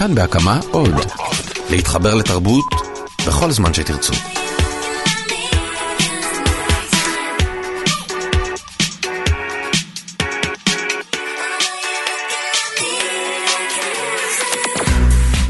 כאן 0.00 0.14
בהקמה 0.14 0.60
עוד. 0.70 0.94
להתחבר 1.70 2.14
לתרבות 2.14 2.64
בכל 3.26 3.50
זמן 3.50 3.74
שתרצו. 3.74 4.39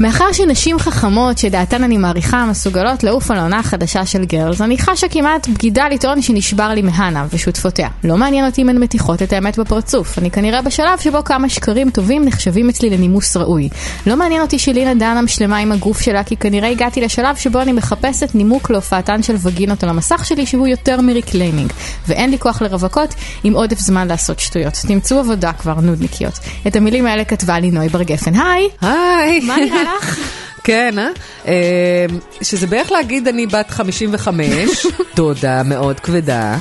מאחר 0.01 0.31
שנשים 0.33 0.79
חכמות, 0.79 1.37
שדעתן 1.37 1.83
אני 1.83 1.97
מעריכה, 1.97 2.45
מסוגלות 2.45 3.03
לעוף 3.03 3.31
על 3.31 3.37
העונה 3.37 3.59
החדשה 3.59 4.05
של 4.05 4.25
גרלס, 4.25 4.61
אני 4.61 4.77
חשה 4.77 5.07
כמעט 5.07 5.47
בגידה 5.47 5.89
לטעון 5.89 6.21
שנשבר 6.21 6.67
לי 6.67 6.81
מהנה 6.81 7.25
ושותפותיה. 7.33 7.89
לא 8.03 8.17
מעניין 8.17 8.45
אותי 8.45 8.61
אם 8.61 8.69
הן 8.69 8.77
מתיחות 8.77 9.21
את 9.21 9.33
האמת 9.33 9.59
בפרצוף. 9.59 10.17
אני 10.17 10.31
כנראה 10.31 10.61
בשלב 10.61 10.99
שבו 10.99 11.23
כמה 11.23 11.49
שקרים 11.49 11.89
טובים 11.89 12.25
נחשבים 12.25 12.69
אצלי 12.69 12.89
לנימוס 12.89 13.37
ראוי. 13.37 13.69
לא 14.07 14.17
מעניין 14.17 14.41
אותי 14.41 14.59
שלינה 14.59 14.93
דנהאם 14.93 15.27
שלמה 15.27 15.57
עם 15.57 15.71
הגוף 15.71 16.01
שלה, 16.01 16.23
כי 16.23 16.37
כנראה 16.37 16.69
הגעתי 16.69 17.01
לשלב 17.01 17.35
שבו 17.35 17.61
אני 17.61 17.71
מחפשת 17.71 18.35
נימוק 18.35 18.69
להופעתן 18.69 19.23
של 19.23 19.35
וגינות 19.41 19.83
על 19.83 19.89
המסך 19.89 20.25
שלי, 20.25 20.45
שהוא 20.45 20.67
יותר 20.67 21.01
מ 21.01 21.07
reclaiming. 21.07 21.71
ואין 22.07 22.31
לי 22.31 22.39
כוח 22.39 22.61
לרווקות 22.61 23.15
עם 23.43 23.53
עודף 23.53 23.79
זמן 23.79 24.07
לעשות 24.07 24.39
שטויות. 24.39 24.73
תמצאו 24.87 25.19
עבודה 25.19 25.53
כבר, 25.53 25.73
נודניקיות. 25.73 26.39
את 26.67 26.75
המילים 26.75 27.05
האלה 27.05 27.23
כתבה 27.23 27.59
לי 27.59 27.71
נוי 27.71 27.89
בר 27.89 28.03
גפן. 28.03 28.35
היי! 28.35 28.69
היי. 28.81 29.39
מה 29.39 29.55
נראה 29.55 29.90
לך? 29.97 30.19
כן, 30.63 30.99
אה? 30.99 31.07
אה? 31.47 32.05
שזה 32.41 32.67
בערך 32.67 32.91
להגיד 32.91 33.27
אני 33.27 33.47
בת 33.47 33.69
55, 33.69 34.85
דודה 35.15 35.63
מאוד 35.63 35.99
כבדה, 35.99 36.57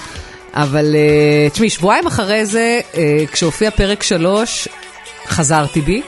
אבל 0.54 0.94
אה, 0.94 1.50
תשמעי, 1.50 1.70
שבועיים 1.70 2.06
אחרי 2.06 2.46
זה, 2.46 2.80
אה, 2.94 3.24
כשהופיע 3.32 3.70
פרק 3.70 4.02
3, 4.02 4.68
חזרתי 5.26 5.80
בי. 5.80 6.02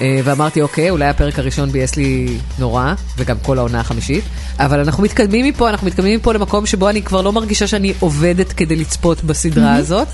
אה, 0.00 0.20
ואמרתי, 0.24 0.62
אוקיי, 0.62 0.90
אולי 0.90 1.08
הפרק 1.08 1.38
הראשון 1.38 1.70
ביאס 1.70 1.96
לי 1.96 2.38
נורא, 2.58 2.94
וגם 3.18 3.36
כל 3.42 3.58
העונה 3.58 3.80
החמישית, 3.80 4.24
אבל 4.58 4.80
אנחנו 4.80 5.02
מתקדמים 5.02 5.46
מפה, 5.46 5.70
אנחנו 5.70 5.86
מתקדמים 5.86 6.18
מפה 6.18 6.32
למקום 6.32 6.66
שבו 6.66 6.88
אני 6.88 7.02
כבר 7.02 7.22
לא 7.22 7.32
מרגישה 7.32 7.66
שאני 7.66 7.92
עובדת 8.00 8.52
כדי 8.52 8.76
לצפות 8.76 9.24
בסדרה 9.24 9.74
הזאת. 9.74 10.08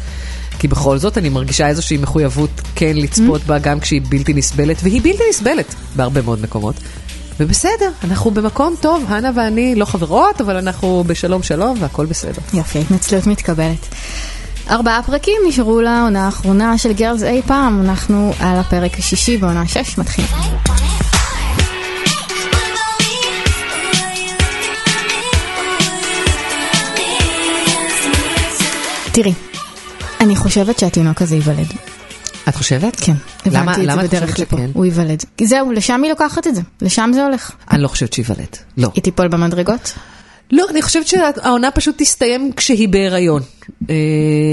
כי 0.59 0.69
בכל 0.69 0.99
זאת 0.99 1.19
אני 1.19 1.29
מרגישה 1.29 1.69
איזושהי 1.69 1.97
מחויבות 1.97 2.51
כן 2.75 2.97
לצפות 2.97 3.45
בה 3.45 3.59
גם 3.59 3.81
כשהיא 3.81 4.03
בלתי 4.09 4.35
נסבלת, 4.35 4.77
והיא 4.83 5.03
בלתי 5.03 5.23
נסבלת 5.31 5.75
בהרבה 5.97 6.23
מאוד 6.23 6.43
מקומות. 6.43 6.75
ובסדר, 7.41 7.91
אנחנו 8.05 8.31
במקום 8.31 8.75
טוב, 8.81 9.05
הנה 9.09 9.31
ואני 9.35 9.75
לא 9.75 9.85
חברות, 9.85 10.41
אבל 10.41 10.57
אנחנו 10.57 11.05
בשלום 11.07 11.43
שלום 11.43 11.77
והכל 11.81 12.07
בסדר. 12.07 12.43
יופי, 12.55 12.79
התנצלות 12.79 13.27
מתקבלת. 13.27 13.87
ארבעה 14.69 15.03
פרקים 15.03 15.37
נשארו 15.49 15.81
לעונה 15.81 16.25
האחרונה 16.27 16.79
של 16.79 16.93
גרלס 16.93 17.23
אי 17.23 17.43
פעם, 17.47 17.81
אנחנו 17.85 18.33
על 18.41 18.57
הפרק 18.59 18.99
השישי 18.99 19.37
בעונה 19.37 19.67
שש, 19.69 19.99
מתחיל. 19.99 20.25
תראי, 29.13 29.33
אני 30.21 30.37
חושבת 30.37 30.79
שהתינוק 30.79 31.23
הזה 31.23 31.35
ייוולד. 31.35 31.67
את 32.49 32.57
חושבת? 32.57 32.97
כן, 33.01 33.13
למה- 33.47 33.73
את 33.73 33.79
למה 33.79 34.03
חושבת. 34.03 34.37
שכן? 34.37 34.71
הוא 34.73 34.85
ייוולד. 34.85 35.23
זהו, 35.45 35.73
לשם 35.73 36.03
היא 36.03 36.11
לוקחת 36.11 36.47
את 36.47 36.55
זה, 36.55 36.61
לשם 36.83 37.11
זה 37.15 37.25
הולך. 37.25 37.51
אני 37.71 37.83
לא 37.83 37.89
חושבת 37.89 38.13
שייוולד. 38.13 38.57
לא. 38.77 38.89
היא 38.95 39.03
תיפול 39.03 39.29
במדרגות? 39.29 39.93
לא, 40.53 40.67
אני 40.71 40.83
חושבת 40.83 41.07
שהעונה 41.07 41.71
פשוט 41.71 41.95
תסתיים 41.99 42.53
כשהיא 42.57 42.89
בהיריון. 42.89 43.43
אה, 43.91 43.95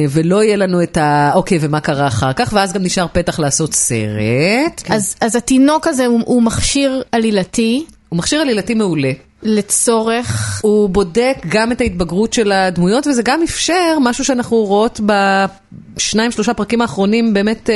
ולא 0.10 0.44
יהיה 0.44 0.56
לנו 0.56 0.84
את 0.84 0.98
ה... 0.98 1.32
אוקיי, 1.34 1.58
ומה 1.62 1.80
קרה 1.80 2.08
אחר 2.08 2.34
כך, 2.34 2.50
ואז 2.54 2.74
גם 2.74 2.84
נשאר 2.84 3.06
פתח 3.12 3.40
לעשות 3.40 3.74
סרט. 3.74 4.84
אז, 4.90 5.16
אז 5.22 5.36
התינוק 5.36 5.88
הזה 5.88 6.06
הוא, 6.06 6.22
הוא 6.26 6.44
מכשיר 6.44 7.04
עלילתי 7.12 7.86
הוא 8.10 8.18
מכשיר 8.18 8.42
עלילתי 8.42 8.74
מעולה. 8.74 9.12
לצורך... 9.44 10.60
הוא 10.64 10.90
בודק 10.90 11.38
גם 11.48 11.72
את 11.72 11.82
ההתבגרות 11.82 12.34
של 12.34 12.52
הדמויות, 12.52 13.08
וזה 13.08 13.22
גם 13.22 13.44
אפשר 13.44 13.98
משהו 14.02 14.26
שאנחנו 14.26 14.58
רואות 14.58 15.00
בשניים, 15.06 16.32
שלושה 16.32 16.54
פרקים 16.54 16.82
האחרונים 16.82 17.34
באמת 17.34 17.70
אה, 17.70 17.76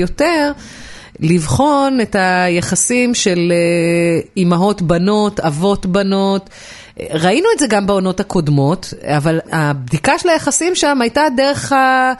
יותר, 0.00 0.52
לבחון 1.20 2.00
את 2.00 2.16
היחסים 2.18 3.14
של 3.14 3.52
אה, 3.52 4.20
אימהות 4.36 4.82
בנות, 4.82 5.40
אבות 5.40 5.86
בנות. 5.86 6.50
ראינו 7.00 7.48
את 7.54 7.58
זה 7.58 7.66
גם 7.66 7.86
בעונות 7.86 8.20
הקודמות, 8.20 8.94
אבל 9.04 9.40
הבדיקה 9.52 10.18
של 10.18 10.28
היחסים 10.28 10.74
שם 10.74 11.00
הייתה 11.00 11.22
דרך 11.36 11.72
ה... 11.72 12.12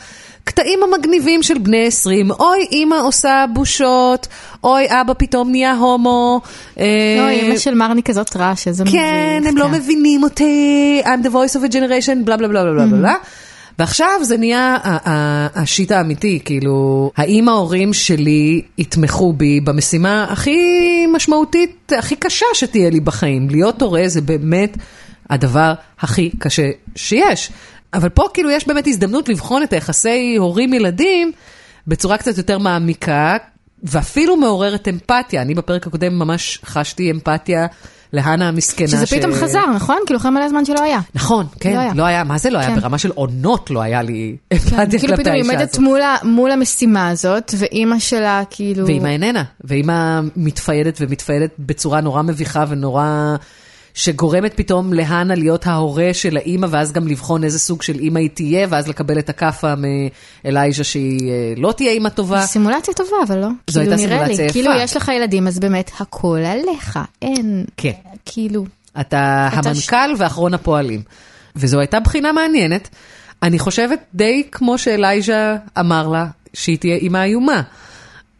קטעים 0.44 0.78
המגניבים 0.82 1.42
של 1.42 1.58
בני 1.58 1.86
20, 1.86 2.30
אוי 2.30 2.66
אימא 2.72 2.94
עושה 2.94 3.44
בושות, 3.52 4.28
אוי 4.64 4.86
אבא 4.88 5.12
פתאום 5.18 5.50
נהיה 5.50 5.74
הומו. 5.74 6.40
אה, 6.78 6.84
לא, 7.18 7.28
אימא 7.28 7.58
של 7.58 7.74
מרני 7.74 8.02
כזאת 8.02 8.36
רעש, 8.36 8.68
איזה 8.68 8.84
כן, 8.84 9.36
מביך, 9.40 9.48
הם 9.48 9.56
לא 9.56 9.64
כן. 9.64 9.70
מבינים 9.70 10.22
אותי, 10.22 11.02
I'm 11.04 11.26
the 11.26 11.30
voice 11.30 11.56
of 11.56 11.70
a 11.70 11.72
generation, 11.72 12.24
בלה 12.24 12.36
בלה 12.36 12.48
בלה 12.48 12.62
בלה 12.62 12.72
בלה 12.72 12.86
בלה. 12.86 13.14
ועכשיו 13.78 14.20
זה 14.22 14.36
נהיה 14.36 14.76
השיט 15.54 15.92
האמיתי, 15.92 16.40
כאילו, 16.44 17.10
האם 17.16 17.48
ההורים 17.48 17.92
שלי 17.92 18.62
יתמכו 18.78 19.32
בי 19.32 19.60
במשימה 19.60 20.24
הכי 20.30 20.60
משמעותית, 21.06 21.92
הכי 21.98 22.16
קשה 22.16 22.46
שתהיה 22.54 22.90
לי 22.90 23.00
בחיים? 23.00 23.50
להיות 23.50 23.82
הורה 23.82 24.02
זה 24.06 24.20
באמת 24.20 24.76
הדבר 25.30 25.72
הכי 26.00 26.30
קשה 26.38 26.70
שיש. 26.96 27.50
אבל 27.94 28.08
פה 28.08 28.24
כאילו 28.34 28.50
יש 28.50 28.66
באמת 28.66 28.86
הזדמנות 28.86 29.28
לבחון 29.28 29.62
את 29.62 29.72
היחסי 29.72 30.36
הורים-ילדים 30.38 31.32
בצורה 31.86 32.18
קצת 32.18 32.38
יותר 32.38 32.58
מעמיקה, 32.58 33.36
ואפילו 33.82 34.36
מעוררת 34.36 34.88
אמפתיה. 34.88 35.42
אני 35.42 35.54
בפרק 35.54 35.86
הקודם 35.86 36.18
ממש 36.18 36.60
חשתי 36.64 37.10
אמפתיה 37.10 37.66
להנה 38.12 38.48
המסכנה. 38.48 38.88
שזה 38.88 39.06
פתאום 39.06 39.32
חזר, 39.32 39.66
נכון? 39.74 39.98
כאילו 40.06 40.20
אחרי 40.20 40.30
מלא 40.30 40.48
זמן 40.48 40.64
שלא 40.64 40.82
היה. 40.82 40.98
נכון, 41.14 41.46
כן, 41.60 41.72
לא 41.72 41.78
היה. 41.80 41.92
לא 41.94 42.02
היה, 42.02 42.24
מה 42.24 42.38
זה 42.38 42.50
לא 42.50 42.58
היה? 42.58 42.68
כן. 42.68 42.80
ברמה 42.80 42.98
של 42.98 43.10
עונות 43.10 43.70
לא 43.70 43.82
היה 43.82 44.02
לי 44.02 44.36
אמפתיה 44.52 44.86
כאילו 44.86 45.00
כלפי 45.00 45.22
פתאום 45.22 45.34
היא 45.34 45.42
עומדת. 45.42 45.78
מול 45.78 46.00
מול 46.22 46.50
המשימה 46.50 47.08
הזאת, 47.08 47.54
ואימא 47.58 47.98
שלה 47.98 48.42
כאילו... 48.50 48.86
ואימא 48.86 49.08
איננה, 49.08 49.42
ואימא 49.64 50.20
מתפיידת 50.36 50.98
ומתפיידת 51.00 51.50
בצורה 51.58 52.00
נורא 52.00 52.22
מביכה 52.22 52.64
ונורא... 52.68 53.36
שגורמת 53.94 54.53
פתאום 54.56 54.92
להנה 54.92 55.34
להיות 55.34 55.66
ההורה 55.66 56.08
של 56.12 56.36
האימא, 56.36 56.66
ואז 56.70 56.92
גם 56.92 57.08
לבחון 57.08 57.44
איזה 57.44 57.58
סוג 57.58 57.82
של 57.82 57.98
אימא 57.98 58.19
היא 58.19 58.30
תהיה, 58.34 58.66
ואז 58.70 58.88
לקבל 58.88 59.19
את 59.19 59.28
הכאפה 59.28 59.75
מאלייז'ה 60.44 60.84
שהיא 60.84 61.30
אה, 61.30 61.53
לא 61.56 61.72
תהיה 61.72 61.91
אימא 61.92 62.08
טובה. 62.08 62.42
סימולציה 62.42 62.94
טובה, 62.94 63.16
אבל 63.26 63.38
לא. 63.38 63.48
זו 63.70 63.81
כאילו, 63.81 63.92
הייתה 63.92 64.06
נראה 64.06 64.19
סימולציה 64.19 64.36
לי, 64.36 64.44
יפה. 64.44 64.52
כאילו 64.52 64.70
יש 64.78 64.97
לך 64.97 65.08
ילדים, 65.08 65.47
אז 65.47 65.58
באמת 65.58 65.91
הכל 66.00 66.38
עליך, 66.38 66.98
אין... 67.22 67.64
כן. 67.76 67.92
כאילו... 68.25 68.64
אתה 69.00 69.48
אתה 69.60 69.69
המנכ"ל 69.69 70.14
ואחרון 70.19 70.54
הפועלים. 70.54 71.02
וזו 71.56 71.81
הייתה 71.81 72.00
בחינה 72.00 72.32
מעניינת. 72.32 72.88
אני 73.42 73.58
חושבת 73.58 73.98
די 74.14 74.42
כמו 74.52 74.78
שאלייז'ה 74.78 75.56
אמר 75.78 76.08
לה, 76.08 76.26
שהיא 76.54 76.78
תהיה 76.78 76.97
אימא 76.97 77.19
איומה. 77.19 77.62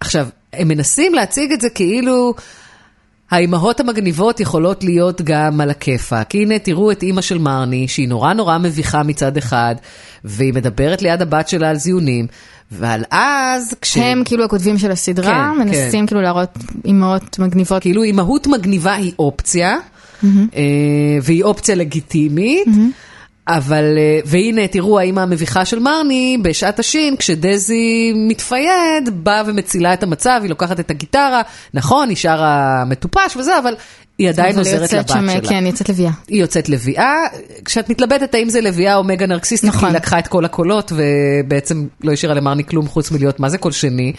עכשיו, 0.01 0.29
הם 0.53 0.69
מנסים 0.69 1.15
להציג 1.15 1.53
את 1.53 1.61
זה 1.61 1.71
כאילו 1.71 2.35
האימהות 3.32 3.81
המגניבות 3.81 4.41
יכולות 4.41 4.84
להיות 4.84 5.22
גם 5.22 5.60
על 5.60 5.70
הכיפאק. 5.70 6.34
הנה, 6.34 6.59
תראו 6.59 6.91
את 6.91 7.03
אימא 7.03 7.20
של 7.20 7.38
מרני, 7.38 7.88
שהיא 7.88 8.09
נורא 8.09 8.32
נורא 8.32 8.59
מביכה 8.59 9.03
מצד 9.03 9.37
אחד, 9.37 9.75
והיא 10.25 10.54
מדברת 10.54 11.03
ליד 11.03 11.22
הבת 11.22 11.48
שלה 11.48 11.70
על 11.70 11.76
זיונים, 11.76 12.26
ועל 12.72 13.04
אז, 13.10 13.75
כש... 13.81 13.97
הם 13.97 14.22
כאילו 14.25 14.44
הכותבים 14.44 14.78
של 14.78 14.91
הסדרה, 14.91 15.53
כן, 15.54 15.60
מנסים 15.65 16.06
כאילו 16.06 16.20
להראות 16.20 16.59
אימהות 16.84 17.38
מגניבות. 17.38 17.82
כאילו 17.82 18.03
אימהות 18.03 18.47
מגניבה 18.47 18.94
היא 18.94 19.12
אופציה, 19.19 19.76
אה, 20.25 20.28
והיא 21.22 21.44
אופציה 21.44 21.75
לגיטימית, 21.75 22.69
אבל, 23.49 23.99
אה, 23.99 24.21
והנה, 24.25 24.69
תראו, 24.69 24.99
האימא 24.99 25.21
המביכה 25.21 25.65
של 25.65 25.79
מרני, 25.79 26.39
בשעת 26.43 26.79
השין, 26.79 27.17
כשדזי 27.17 28.13
מתפייד, 28.29 29.11
באה 29.13 29.43
ומצילה 29.47 29.95
את 29.95 30.03
המצב, 30.03 30.39
היא 30.43 30.51
לוקחת 30.51 30.81
את 30.81 30.91
הגיטרה, 30.91 31.43
נכון, 31.75 32.09
היא 32.09 32.17
שרה 32.17 32.85
מטופש 32.87 33.37
וזה, 33.37 33.59
אבל 33.59 33.75
היא 34.23 34.29
עדיין 34.29 34.53
היא 34.53 34.61
עוזרת 34.61 34.93
לבת 34.93 35.09
שם, 35.09 35.29
שלה. 35.33 35.49
כן, 35.49 35.67
יוצאת 35.67 35.89
לביאה. 35.89 36.11
היא 36.29 36.41
יוצאת 36.41 36.69
לביאה, 36.69 37.15
כשאת 37.65 37.89
מתלבטת 37.89 38.35
האם 38.35 38.49
זה 38.49 38.61
לביאה 38.61 38.97
או 38.97 39.05
מגה 39.05 39.27
נרקסיסטית, 39.27 39.69
נכון. 39.69 39.81
כי 39.81 39.87
היא 39.87 39.95
לקחה 39.95 40.19
את 40.19 40.27
כל 40.27 40.45
הקולות 40.45 40.93
ובעצם 40.97 41.87
לא 42.05 42.13
השאירה 42.13 42.35
למרני 42.35 42.65
כלום 42.67 42.89
חוץ 42.89 43.11
מלהיות 43.11 43.41
מה 43.41 43.49
זה 43.49 43.59
קול 43.59 43.73
שני, 43.73 44.13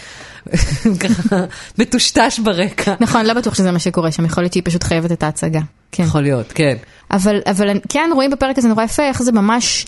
ככה 1.04 1.46
מטושטש 1.78 2.40
ברקע. 2.40 2.94
נכון, 3.00 3.26
לא 3.26 3.34
בטוח 3.34 3.56
שזה 3.56 3.72
מה 3.72 3.80
שקורה 3.80 4.12
שם, 4.12 4.26
יכול 4.26 4.44
להיות 4.44 4.54
שהיא 4.54 4.64
פשוט 4.66 4.84
חייבת 4.84 5.12
את 5.12 5.24
ההצגה. 5.24 5.62
כן. 5.92 6.04
יכול 6.04 6.22
להיות, 6.22 6.52
כן. 6.52 6.76
אבל, 7.12 7.42
אבל 7.46 7.80
כן, 7.90 8.10
רואים 8.14 8.32
בפרק 8.32 8.58
הזה 8.58 8.68
נורא 8.68 8.84
יפה 8.84 9.04
איך 9.04 9.24
זה 9.24 9.32
ממש 9.32 9.86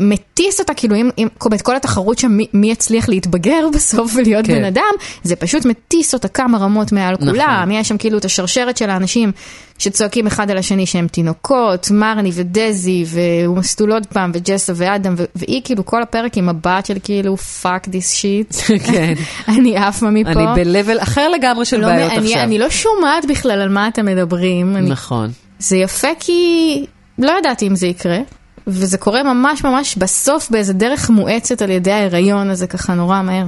מטיס 0.00 0.60
אותה, 0.60 0.74
כאילו, 0.74 0.96
אם, 0.96 1.10
אם 1.18 1.28
את 1.54 1.62
כל 1.62 1.76
התחרות 1.76 2.18
שם, 2.18 2.30
מי, 2.32 2.46
מי 2.52 2.70
יצליח 2.70 3.08
להתבגר 3.08 3.68
בסוף 3.74 4.12
ולהיות 4.16 4.46
כן. 4.46 4.54
בן 4.54 4.64
אדם, 4.64 4.94
זה 5.22 5.36
פשוט 5.36 5.64
מטיס 5.64 6.14
אותה 6.14 6.28
כמה 6.28 6.58
רמות 6.58 6.92
מעל 6.92 7.14
נכון. 7.14 7.30
כולם. 7.30 7.70
יש 7.72 7.88
שם 7.88 7.98
כאילו 7.98 8.18
את 8.18 8.24
השרשרת 8.24 8.76
של 8.76 8.90
האנשים 8.90 9.32
שצועקים 9.78 10.26
אחד 10.26 10.50
על 10.50 10.58
השני 10.58 10.86
שהם 10.86 11.06
תינוקות, 11.08 11.90
מרני 11.90 12.30
ודזי, 12.34 13.04
ומסטול 13.08 13.92
עוד 13.92 14.06
פעם, 14.06 14.30
וג'סה 14.34 14.72
ואדם, 14.76 15.14
ו- 15.16 15.24
והיא 15.34 15.60
כאילו 15.64 15.86
כל 15.86 16.02
הפרק 16.02 16.36
עם 16.36 16.46
מבט 16.46 16.86
של 16.86 16.98
כאילו, 17.02 17.36
fuck 17.62 17.86
this 17.86 18.22
shit. 18.22 18.56
כן. 18.92 19.14
אני 19.54 19.76
עפה 19.76 20.10
מפה. 20.10 20.30
אני 20.30 20.64
ב-level 20.64 21.02
אחר 21.02 21.28
לגמרי 21.28 21.64
של 21.64 21.80
לא, 21.80 21.86
בעיות 21.86 22.12
אני, 22.12 22.26
עכשיו. 22.26 22.42
אני 22.42 22.58
לא 22.58 22.70
שומעת 22.70 23.24
בכלל 23.28 23.60
על 23.60 23.68
מה 23.68 23.88
אתם 23.88 24.06
מדברים. 24.06 24.76
אני, 24.76 24.90
נכון. 24.90 25.30
זה 25.58 25.76
יפה 25.76 26.08
כי 26.20 26.84
לא 27.18 27.32
ידעתי 27.38 27.66
אם 27.66 27.76
זה 27.76 27.86
יקרה, 27.86 28.18
וזה 28.66 28.98
קורה 28.98 29.22
ממש 29.22 29.64
ממש 29.64 29.96
בסוף 29.96 30.50
באיזה 30.50 30.72
דרך 30.72 31.10
מואצת 31.10 31.62
על 31.62 31.70
ידי 31.70 31.92
ההיריון 31.92 32.50
הזה 32.50 32.66
ככה 32.66 32.94
נורא 32.94 33.22
מהר. 33.22 33.46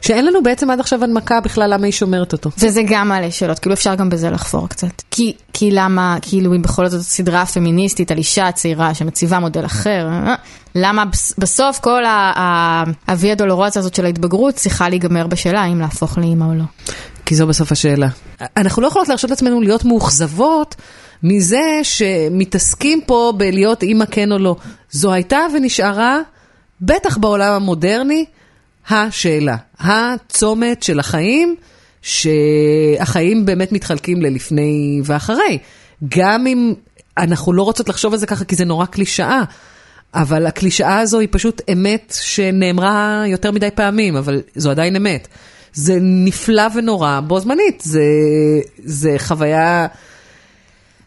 שאין 0.00 0.26
לנו 0.26 0.42
בעצם 0.42 0.70
עד 0.70 0.80
עכשיו 0.80 1.04
הנמקה 1.04 1.40
בכלל 1.40 1.74
למה 1.74 1.84
היא 1.84 1.92
שומרת 1.92 2.32
אותו. 2.32 2.50
וזה 2.58 2.82
גם 2.86 3.08
מעלה 3.08 3.30
שאלות, 3.30 3.58
כאילו 3.58 3.74
אפשר 3.74 3.94
גם 3.94 4.10
בזה 4.10 4.30
לחפור 4.30 4.68
קצת. 4.68 5.02
כי, 5.10 5.32
כי 5.52 5.70
למה, 5.70 6.16
כאילו 6.22 6.54
אם 6.54 6.62
בכל 6.62 6.88
זאת 6.88 7.00
סדרה 7.00 7.46
פמיניסטית 7.46 8.10
על 8.10 8.18
אישה 8.18 8.52
צעירה 8.52 8.94
שמציבה 8.94 9.38
מודל 9.38 9.64
אחר, 9.64 10.08
אה, 10.12 10.34
למה 10.74 11.04
בס- 11.04 11.34
בסוף 11.38 11.78
כל 11.80 12.02
הוויה 13.08 13.34
דולורצה 13.34 13.80
הזאת 13.80 13.94
של 13.94 14.04
ההתבגרות 14.04 14.54
צריכה 14.54 14.88
להיגמר 14.88 15.26
בשאלה 15.26 15.60
האם 15.60 15.80
להפוך 15.80 16.18
לאימא 16.18 16.44
או 16.44 16.54
לא. 16.54 16.64
כי 17.26 17.34
זו 17.34 17.46
בסוף 17.46 17.72
השאלה. 17.72 18.08
אנחנו 18.56 18.82
לא 18.82 18.86
יכולות 18.86 19.08
להרשות 19.08 19.30
לעצמנו 19.30 19.60
להיות 19.60 19.84
מאוכזבות 19.84 20.74
מזה 21.22 21.80
שמתעסקים 21.82 23.00
פה 23.06 23.32
בלהיות 23.36 23.82
אימא 23.82 24.04
כן 24.10 24.32
או 24.32 24.38
לא. 24.38 24.56
זו 24.90 25.12
הייתה 25.12 25.38
ונשארה, 25.54 26.20
בטח 26.80 27.16
בעולם 27.16 27.52
המודרני, 27.52 28.24
השאלה. 28.90 29.56
הצומת 29.78 30.82
של 30.82 30.98
החיים, 30.98 31.56
שהחיים 32.02 33.46
באמת 33.46 33.72
מתחלקים 33.72 34.22
ללפני 34.22 35.00
ואחרי. 35.04 35.58
גם 36.08 36.46
אם 36.46 36.74
אנחנו 37.18 37.52
לא 37.52 37.62
רוצות 37.62 37.88
לחשוב 37.88 38.12
על 38.12 38.18
זה 38.18 38.26
ככה 38.26 38.44
כי 38.44 38.56
זה 38.56 38.64
נורא 38.64 38.86
קלישאה. 38.86 39.42
אבל 40.14 40.46
הקלישאה 40.46 40.98
הזו 40.98 41.18
היא 41.18 41.28
פשוט 41.30 41.62
אמת 41.72 42.14
שנאמרה 42.20 43.24
יותר 43.26 43.50
מדי 43.50 43.70
פעמים, 43.74 44.16
אבל 44.16 44.40
זו 44.54 44.70
עדיין 44.70 44.96
אמת. 44.96 45.28
זה 45.72 45.98
נפלא 46.00 46.62
ונורא 46.74 47.20
בו 47.26 47.40
זמנית, 47.40 47.82
זה, 47.84 48.02
זה 48.84 49.14
חוויה 49.18 49.86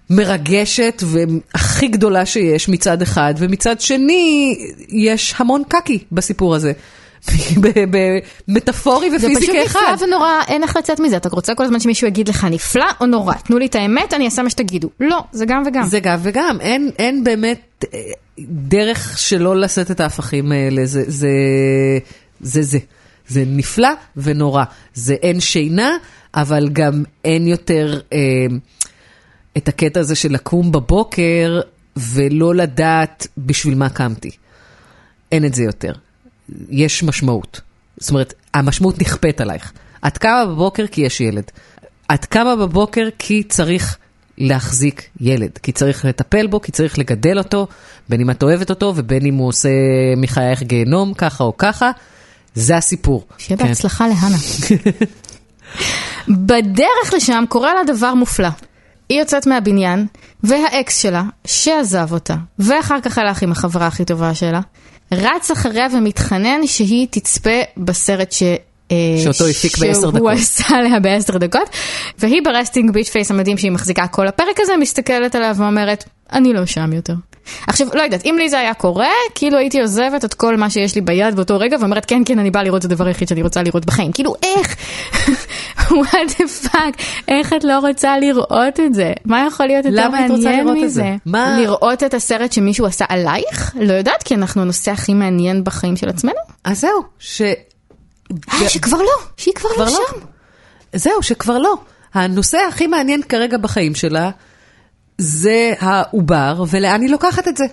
מרגשת 0.09 1.03
והכי 1.05 1.87
גדולה 1.87 2.25
שיש 2.25 2.69
מצד 2.69 3.01
אחד, 3.01 3.33
ומצד 3.37 3.81
שני 3.81 4.55
יש 4.89 5.33
המון 5.37 5.63
קקי 5.67 5.99
בסיפור 6.11 6.55
הזה. 6.55 6.71
במטאפורי 8.47 9.09
זה 9.09 9.17
ופיזי 9.17 9.41
פשוט 9.41 9.55
כאחד. 9.55 9.79
נפלא 9.93 10.07
ונורא, 10.07 10.31
אין 10.47 10.63
איך 10.63 10.75
לצאת 10.77 10.99
מזה. 10.99 11.17
אתה 11.17 11.29
רוצה 11.29 11.55
כל 11.55 11.63
הזמן 11.63 11.79
שמישהו 11.79 12.07
יגיד 12.07 12.27
לך 12.27 12.47
נפלא 12.51 12.85
או 13.01 13.05
נורא? 13.05 13.33
תנו 13.33 13.57
לי 13.57 13.65
את 13.65 13.75
האמת, 13.75 14.13
אני 14.13 14.25
אעשה 14.25 14.43
מה 14.43 14.49
שתגידו. 14.49 14.89
לא, 14.99 15.23
זה 15.31 15.45
גם 15.45 15.63
וגם. 15.65 15.83
זה 15.83 15.99
גם 15.99 16.19
וגם, 16.21 16.57
אין, 16.61 16.91
אין 16.99 17.23
באמת 17.23 17.85
אה, 17.93 17.99
דרך 18.49 19.17
שלא 19.17 19.55
לשאת 19.55 19.91
את 19.91 19.99
ההפכים 19.99 20.51
האלה, 20.51 20.85
זה 20.85 21.03
זה, 21.07 21.29
זה 22.41 22.61
זה. 22.61 22.77
זה 23.27 23.43
נפלא 23.47 23.89
ונורא. 24.17 24.63
זה 24.93 25.13
אין 25.13 25.39
שינה, 25.39 25.91
אבל 26.35 26.69
גם 26.73 27.03
אין 27.25 27.47
יותר 27.47 27.99
אה, 28.13 28.17
את 29.57 29.67
הקטע 29.67 29.99
הזה 29.99 30.15
של 30.15 30.31
לקום 30.31 30.71
בבוקר 30.71 31.61
ולא 31.97 32.55
לדעת 32.55 33.27
בשביל 33.37 33.75
מה 33.75 33.89
קמתי. 33.89 34.31
אין 35.31 35.45
את 35.45 35.53
זה 35.53 35.63
יותר. 35.63 35.93
יש 36.69 37.03
משמעות. 37.03 37.61
זאת 37.97 38.09
אומרת, 38.09 38.33
המשמעות 38.53 39.01
נכפית 39.01 39.41
עלייך. 39.41 39.71
את 40.07 40.17
קמה 40.17 40.45
בבוקר 40.45 40.87
כי 40.87 41.01
יש 41.01 41.21
ילד. 41.21 41.43
את 42.13 42.25
קמה 42.25 42.55
בבוקר 42.55 43.07
כי 43.19 43.43
צריך 43.43 43.97
להחזיק 44.37 45.09
ילד, 45.21 45.57
כי 45.63 45.71
צריך 45.71 46.05
לטפל 46.05 46.47
בו, 46.47 46.61
כי 46.61 46.71
צריך 46.71 46.99
לגדל 46.99 47.37
אותו, 47.37 47.67
בין 48.09 48.21
אם 48.21 48.29
את 48.29 48.43
אוהבת 48.43 48.69
אותו 48.69 48.93
ובין 48.95 49.25
אם 49.25 49.35
הוא 49.35 49.47
עושה 49.47 49.69
מחייך 50.17 50.63
גיהנום, 50.63 51.13
ככה 51.13 51.43
או 51.43 51.57
ככה. 51.57 51.91
זה 52.55 52.77
הסיפור. 52.77 53.27
שיהיה 53.37 53.57
כן. 53.57 53.67
בהצלחה 53.67 54.07
להנה. 54.07 54.37
בדרך 56.45 57.13
לשם 57.15 57.43
קורה 57.49 57.73
לה 57.73 57.93
דבר 57.93 58.13
מופלא. 58.13 58.49
היא 59.09 59.19
יוצאת 59.19 59.47
מהבניין, 59.47 60.07
והאקס 60.43 61.01
שלה, 61.01 61.23
שעזב 61.45 62.13
אותה, 62.13 62.35
ואחר 62.59 63.01
כך 63.01 63.17
הלך 63.17 63.41
עם 63.41 63.51
החברה 63.51 63.87
הכי 63.87 64.05
טובה 64.05 64.35
שלה, 64.35 64.61
רץ 65.11 65.51
אחריה 65.51 65.87
ומתחנן 65.93 66.67
שהיא 66.67 67.07
תצפה 67.11 67.59
בסרט 67.77 68.31
ש... 68.31 68.43
אה, 68.91 68.97
שאותו 69.23 69.47
הפיק 69.47 69.77
בעשר 69.77 69.99
דקות. 69.99 70.15
שהוא 70.15 70.29
עשה 70.29 70.75
עליה 70.75 70.99
בעשר 70.99 71.37
דקות, 71.37 71.69
והיא 72.19 72.41
ב 72.43 72.49
resting 72.49 72.91
bitch 72.91 73.09
face 73.09 73.31
המדהים 73.31 73.57
שהיא 73.57 73.71
מחזיקה 73.71 74.07
כל 74.07 74.27
הפרק 74.27 74.59
הזה, 74.59 74.77
מסתכלת 74.77 75.35
עליה 75.35 75.51
ואומרת, 75.55 76.03
אני 76.33 76.53
לא 76.53 76.65
שם 76.65 76.93
יותר. 76.93 77.13
עכשיו, 77.67 77.87
לא 77.93 78.01
יודעת, 78.01 78.25
אם 78.25 78.35
לי 78.37 78.49
זה 78.49 78.59
היה 78.59 78.73
קורה, 78.73 79.07
כאילו 79.35 79.57
הייתי 79.57 79.81
עוזבת 79.81 80.25
את 80.25 80.33
כל 80.33 80.57
מה 80.57 80.69
שיש 80.69 80.95
לי 80.95 81.01
ביד 81.01 81.35
באותו 81.35 81.59
רגע 81.59 81.77
ואומרת, 81.79 82.05
כן, 82.05 82.21
כן, 82.25 82.39
אני 82.39 82.51
באה 82.51 82.63
לראות 82.63 82.79
את 82.79 82.91
הדבר 82.91 83.07
היחיד 83.07 83.27
שאני 83.27 83.41
רוצה 83.41 83.63
לראות 83.63 83.85
בחיים. 83.85 84.11
כאילו, 84.11 84.35
איך? 84.43 84.75
what 85.79 86.29
the 86.39 86.65
fuck, 86.67 87.01
איך 87.27 87.53
את 87.53 87.63
לא 87.63 87.79
רוצה 87.79 88.17
לראות 88.17 88.79
את 88.85 88.93
זה? 88.93 89.13
מה 89.25 89.45
יכול 89.47 89.65
להיות 89.65 89.85
יותר 89.85 90.07
למה 90.07 90.17
היית 90.17 90.31
רוצה 90.31 90.43
מעניין 90.43 90.65
לראות 90.65 90.77
את 90.77 90.83
מזה? 90.83 90.93
זה? 91.01 91.15
מה- 91.25 91.57
לראות 91.59 92.03
את 92.03 92.13
הסרט 92.13 92.51
שמישהו 92.51 92.85
עשה 92.85 93.05
עלייך? 93.09 93.75
לא 93.79 93.93
יודעת, 93.93 94.23
כי 94.23 94.35
אנחנו 94.35 94.61
הנושא 94.61 94.91
הכי 94.91 95.13
מעניין 95.13 95.63
בחיים 95.63 95.95
של 95.97 96.09
עצמנו. 96.09 96.35
אז 96.63 96.79
זהו, 96.81 97.01
ש... 97.19 97.41
אה, 97.41 98.69
שכבר 98.69 98.97
לא, 98.97 99.11
שהיא 99.37 99.53
כבר 99.53 99.69
כבר 99.75 99.85
לא 99.85 99.91
לא. 99.91 99.97
שם. 100.11 100.19
זהו, 100.93 101.23
שכבר 101.23 101.57
לא. 101.57 101.75
הנושא 102.13 102.57
הכי 102.69 102.87
מעניין 102.87 103.21
כרגע 103.29 103.57
בחיים 103.57 103.95
שלה 103.95 104.29
זה 105.17 105.73
העובר, 105.79 106.63
ולאן 106.69 107.01
היא 107.01 107.09
לוקחת 107.09 107.47
את 107.47 107.57
זה. 107.57 107.65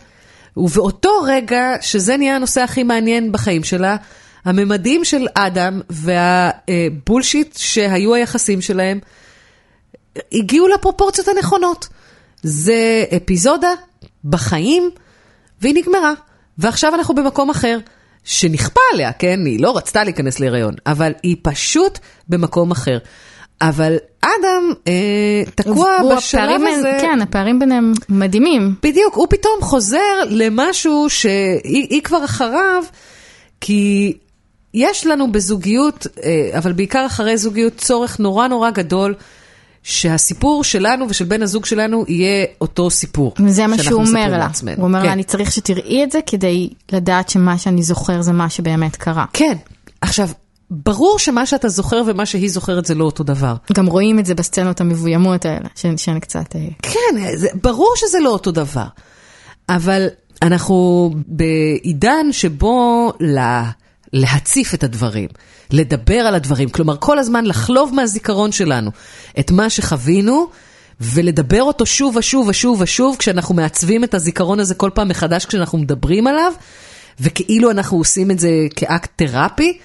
ובאותו 0.57 1.11
רגע 1.27 1.75
שזה 1.81 2.17
נהיה 2.17 2.37
הנושא 2.37 2.61
הכי 2.61 2.83
מעניין 2.83 3.33
בחיים 3.33 3.65
שלה, 3.65 3.97
הממדים 4.45 5.05
של 5.05 5.27
אדם 5.35 5.81
והבולשיט 5.91 7.57
שהיו 7.57 8.15
היחסים 8.15 8.61
שלהם, 8.61 8.99
הגיעו 10.33 10.69
לפרופורציות 10.69 11.29
הנכונות. 11.29 11.89
זה 12.43 13.05
אפיזודה 13.17 13.71
בחיים, 14.25 14.91
והיא 15.61 15.75
נגמרה. 15.75 16.13
ועכשיו 16.59 16.95
אנחנו 16.95 17.15
במקום 17.15 17.51
אחר, 17.51 17.79
שנכפה 18.25 18.81
עליה, 18.93 19.13
כן? 19.13 19.41
היא 19.47 19.61
לא 19.61 19.77
רצתה 19.77 20.05
להיכנס 20.05 20.41
להיריון, 20.41 20.75
אבל 20.87 21.13
היא 21.23 21.37
פשוט 21.43 21.99
במקום 22.29 22.71
אחר. 22.71 22.99
אבל 23.63 23.97
אדם 24.21 24.73
אה, 24.89 25.43
תקוע 25.55 25.97
בשלב 26.17 26.61
הזה. 26.69 26.99
כן, 27.01 27.23
הפערים 27.23 27.59
ביניהם 27.59 27.93
מדהימים. 28.09 28.75
בדיוק, 28.83 29.15
הוא 29.15 29.27
פתאום 29.31 29.59
חוזר 29.61 30.25
למשהו 30.27 31.07
שהיא 31.11 31.87
היא 31.91 32.03
כבר 32.03 32.25
אחריו, 32.25 32.85
כי 33.61 34.13
יש 34.75 35.07
לנו 35.07 35.33
בזוגיות, 35.33 36.07
אה, 36.25 36.59
אבל 36.59 36.73
בעיקר 36.73 37.07
אחרי 37.07 37.37
זוגיות, 37.37 37.77
צורך 37.77 38.21
נורא 38.21 38.49
נורא 38.49 38.71
גדול. 38.71 39.15
שהסיפור 39.85 40.65
שלנו 40.65 41.09
ושל 41.09 41.25
בן 41.25 41.43
הזוג 41.43 41.65
שלנו 41.65 42.05
יהיה 42.09 42.47
אותו 42.61 42.91
סיפור. 42.91 43.35
זה 43.47 43.67
מה 43.67 43.79
שהוא 43.79 44.05
אומר 44.05 44.31
לה. 44.31 44.39
לעצמנו. 44.39 44.77
הוא 44.77 44.85
אומר 44.85 45.01
כן. 45.01 45.07
לה, 45.07 45.13
אני 45.13 45.25
צריך 45.25 45.53
שתראי 45.53 46.05
את 46.05 46.13
זה 46.13 46.19
כדי 46.27 46.71
לדעת 46.93 47.29
שמה 47.29 47.59
שאני 47.59 47.83
זוכר 47.83 48.23
זה 48.23 48.33
מה 48.33 48.51
שבאמת 48.51 48.97
קרה. 48.97 49.25
כן. 49.33 49.55
עכשיו, 50.01 50.29
ברור 50.73 51.19
שמה 51.19 51.47
שאתה 51.47 51.69
זוכר 51.69 52.03
ומה 52.07 52.27
שהיא 52.27 52.51
זוכרת 52.51 52.87
זה 52.87 52.95
לא 52.95 53.05
אותו 53.05 53.25
דבר. 53.25 53.55
גם 53.73 53.87
רואים 53.87 54.19
את 54.19 54.27
זה 54.27 54.35
בסצנות 54.35 54.81
המבוימות 54.81 55.45
האלה, 55.45 55.69
ש- 55.77 55.87
שאני 56.05 56.21
קצת... 56.21 56.57
אה, 56.57 56.61
כן, 56.83 57.37
זה, 57.37 57.49
ברור 57.63 57.93
שזה 57.97 58.19
לא 58.21 58.31
אותו 58.31 58.51
דבר. 58.51 58.87
אבל 59.69 60.07
אנחנו 60.43 61.11
בעידן 61.27 62.33
שבו 62.33 63.13
לה, 63.21 63.71
להציף 64.13 64.75
את 64.75 64.85
הדברים, 64.85 65.29
לדבר 65.71 66.19
על 66.19 66.35
הדברים, 66.35 66.69
כלומר 66.69 66.97
כל 67.01 67.19
הזמן 67.19 67.45
לחלוב 67.45 67.95
מהזיכרון 67.95 68.53
שלנו 68.53 68.91
את 69.39 69.51
מה 69.51 69.71
שחווינו. 69.71 70.47
ולדבר 71.01 71.63
אותו 71.63 71.87
שוב 71.87 72.17
ושוב 72.17 72.49
ושוב 72.49 72.81
ושוב, 72.81 73.17
כשאנחנו 73.19 73.55
מעצבים 73.55 74.05
את 74.05 74.15
הזיכרון 74.15 74.61
הזה 74.61 74.75
כל 74.75 74.91
פעם 74.95 75.09
מחדש 75.09 75.45
כשאנחנו 75.47 75.79
מדברים 75.79 76.27
עליו, 76.27 76.53
וכאילו 77.21 77.71
אנחנו 77.71 77.99
עושים 77.99 78.31
את 78.31 78.39
זה 78.39 78.51
כאקט 78.77 79.11
תרפי, 79.17 79.79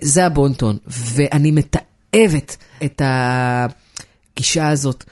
זה 0.00 0.26
הבונטון. 0.26 0.78
ואני 0.86 1.50
מתעבת 1.50 2.56
את 2.84 3.02
הגישה 3.04 4.68
הזאת. 4.68 5.04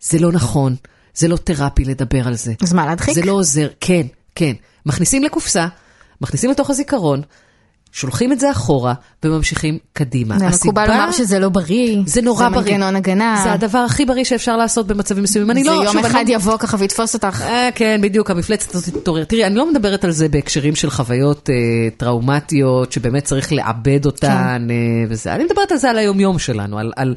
זה 0.00 0.18
לא 0.18 0.32
נכון, 0.32 0.76
זה 1.14 1.28
לא 1.28 1.36
תרפי 1.36 1.84
לדבר 1.84 2.26
על 2.26 2.34
זה. 2.34 2.52
אז 2.62 2.72
מה, 2.72 2.86
להדחיק? 2.86 3.14
זה 3.14 3.22
לא 3.22 3.32
עוזר, 3.32 3.68
כן, 3.80 4.06
כן. 4.34 4.52
מכניסים 4.86 5.22
לקופסה, 5.22 5.68
מכניסים 6.20 6.50
לתוך 6.50 6.70
הזיכרון, 6.70 7.22
שולחים 7.92 8.32
את 8.32 8.40
זה 8.40 8.50
אחורה 8.50 8.94
וממשיכים 9.24 9.78
קדימה. 9.92 10.38
זה 10.38 10.46
מקובל 10.48 10.86
לומר 10.88 11.12
שזה 11.12 11.38
לא 11.38 11.48
בריא. 11.48 12.02
זה 12.06 12.22
נורא 12.22 12.48
בריא. 12.48 12.62
זה 12.62 12.70
מנגנון 12.70 12.96
הגנה. 12.96 13.40
זה 13.44 13.52
הדבר 13.52 13.78
הכי 13.78 14.04
בריא 14.04 14.24
שאפשר 14.24 14.56
לעשות 14.56 14.86
במצבים 14.86 15.22
מסוימים. 15.22 15.50
אני 15.50 15.64
זה 15.64 15.70
לא... 15.70 15.74
יום 15.84 15.92
שוב, 15.92 16.04
אחד 16.04 16.18
אני 16.18 16.30
לא- 16.30 16.36
יבוא 16.36 16.56
ככה 16.56 16.76
ויתפוס 16.80 17.14
אותך. 17.14 17.42
אה, 17.42 17.68
כן, 17.74 18.00
בדיוק, 18.02 18.30
המפלצת 18.30 18.74
הזאת 18.74 18.94
תתעורר. 18.94 19.24
תראי, 19.24 19.46
אני 19.46 19.54
לא 19.54 19.70
מדברת 19.70 20.04
על 20.04 20.10
זה 20.10 20.28
בהקשרים 20.28 20.74
של 20.74 20.90
חוויות 20.90 21.50
אה, 21.50 21.54
טראומטיות, 21.96 22.92
שבאמת 22.92 23.24
צריך 23.24 23.52
לעבד 23.52 24.06
אותן 24.06 24.28
כן. 24.28 24.70
אה, 24.70 24.76
וזה. 25.08 25.34
אני 25.34 25.44
מדברת 25.44 25.72
על 25.72 25.78
זה 25.78 25.90
על 25.90 25.98
היומיום 25.98 26.38
שלנו, 26.38 26.78
על... 26.78 26.92
על 26.96 27.14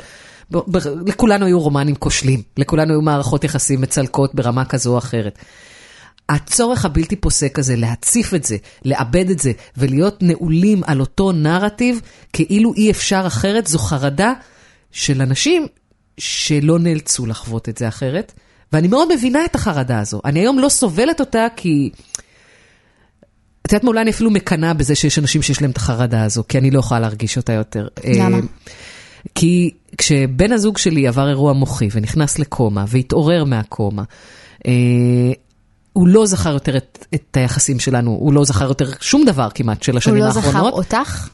ב, 0.51 0.57
ב, 0.57 0.77
לכולנו 1.05 1.45
היו 1.45 1.59
רומנים 1.59 1.95
כושלים, 1.95 2.41
לכולנו 2.57 2.93
היו 2.93 3.01
מערכות 3.01 3.43
יחסים 3.43 3.81
מצלקות 3.81 4.35
ברמה 4.35 4.65
כזו 4.65 4.93
או 4.93 4.97
אחרת. 4.97 5.37
הצורך 6.33 6.85
הבלתי 6.85 7.15
פוסק 7.15 7.59
הזה 7.59 7.75
להציף 7.75 8.33
את 8.33 8.43
זה, 8.43 8.57
לעבד 8.85 9.29
את 9.29 9.39
זה 9.39 9.51
ולהיות 9.77 10.23
נעולים 10.23 10.81
על 10.85 10.99
אותו 10.99 11.31
נרטיב 11.31 12.01
כאילו 12.33 12.73
אי 12.73 12.91
אפשר 12.91 13.23
אחרת, 13.27 13.67
זו 13.67 13.79
חרדה 13.79 14.33
של 14.91 15.21
אנשים 15.21 15.67
שלא 16.17 16.79
נאלצו 16.79 17.25
לחוות 17.25 17.69
את 17.69 17.77
זה 17.77 17.87
אחרת. 17.87 18.33
ואני 18.73 18.87
מאוד 18.87 19.15
מבינה 19.15 19.45
את 19.45 19.55
החרדה 19.55 19.99
הזו. 19.99 20.21
אני 20.25 20.39
היום 20.39 20.59
לא 20.59 20.69
סובלת 20.69 21.19
אותה 21.19 21.47
כי... 21.55 21.89
את 23.61 23.71
יודעת 23.71 23.83
מה, 23.83 23.87
אולי 23.87 24.01
אני 24.01 24.11
אפילו 24.11 24.29
מקנאה 24.29 24.73
בזה 24.73 24.95
שיש 24.95 25.19
אנשים 25.19 25.41
שיש 25.41 25.61
להם 25.61 25.71
את 25.71 25.77
החרדה 25.77 26.23
הזו, 26.23 26.43
כי 26.49 26.57
אני 26.57 26.71
לא 26.71 26.79
יכולה 26.79 26.99
להרגיש 26.99 27.37
אותה 27.37 27.53
יותר. 27.53 27.87
למה? 28.03 28.37
אה, 28.37 28.41
כי 29.35 29.71
כשבן 29.97 30.51
הזוג 30.51 30.77
שלי 30.77 31.07
עבר 31.07 31.29
אירוע 31.29 31.53
מוחי 31.53 31.87
ונכנס 31.91 32.39
לקומה 32.39 32.85
והתעורר 32.87 33.43
מהקומה, 33.43 34.03
אה, 34.67 34.71
הוא 35.93 36.07
לא 36.07 36.25
זכר 36.25 36.53
יותר 36.53 36.77
את, 36.77 37.05
את 37.13 37.37
היחסים 37.37 37.79
שלנו, 37.79 38.11
הוא 38.11 38.33
לא 38.33 38.43
זכר 38.43 38.67
יותר 38.67 38.89
שום 38.99 39.25
דבר 39.25 39.47
כמעט 39.53 39.83
של 39.83 39.91
הוא 39.91 39.97
השנים 39.97 40.23
לא 40.23 40.31
זכר 40.31 40.47
האחרונות. 40.47 40.73
אותך? 40.73 41.29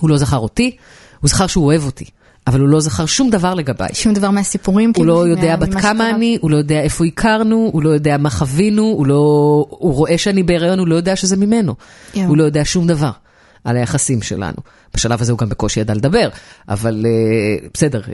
הוא 0.00 0.10
לא 0.10 0.16
זכר 0.16 0.38
אותי, 0.38 0.76
הוא 1.20 1.28
זכר 1.28 1.46
שהוא 1.46 1.66
אוהב 1.66 1.84
אותי, 1.84 2.04
אבל 2.46 2.60
הוא 2.60 2.68
לא 2.68 2.80
זכר 2.80 3.06
שום 3.06 3.30
דבר 3.30 3.54
לגביי. 3.54 3.94
שום 3.94 4.14
דבר 4.14 4.30
מהסיפורים? 4.30 4.88
הוא 4.88 4.94
כאילו, 4.94 5.14
לא 5.14 5.28
יודע 5.28 5.56
בת 5.56 5.74
כמה? 5.74 6.10
אני, 6.10 6.38
הוא 6.40 6.50
לא 6.50 6.56
יודע 6.56 6.80
איפה 6.80 7.04
הכרנו, 7.04 7.70
הוא 7.72 7.82
לא 7.82 7.90
יודע 7.90 8.16
מה 8.16 8.30
חווינו, 8.30 8.82
הוא, 8.82 9.06
לא, 9.06 9.14
הוא 9.68 9.94
רואה 9.94 10.18
שאני 10.18 10.42
בהיריון, 10.42 10.78
הוא 10.78 10.88
לא 10.88 10.94
יודע 10.94 11.16
שזה 11.16 11.36
ממנו. 11.36 11.74
יואו. 12.14 12.28
הוא 12.28 12.36
לא 12.36 12.44
יודע 12.44 12.62
שום 12.64 12.86
דבר 12.86 13.10
על 13.64 13.76
היחסים 13.76 14.22
שלנו. 14.22 14.56
בשלב 14.94 15.20
הזה 15.20 15.32
הוא 15.32 15.38
גם 15.38 15.48
בקושי 15.48 15.80
ידע 15.80 15.94
לדבר, 15.94 16.28
אבל 16.68 17.06
uh, 17.06 17.68
בסדר, 17.74 18.00
uh, 18.00 18.08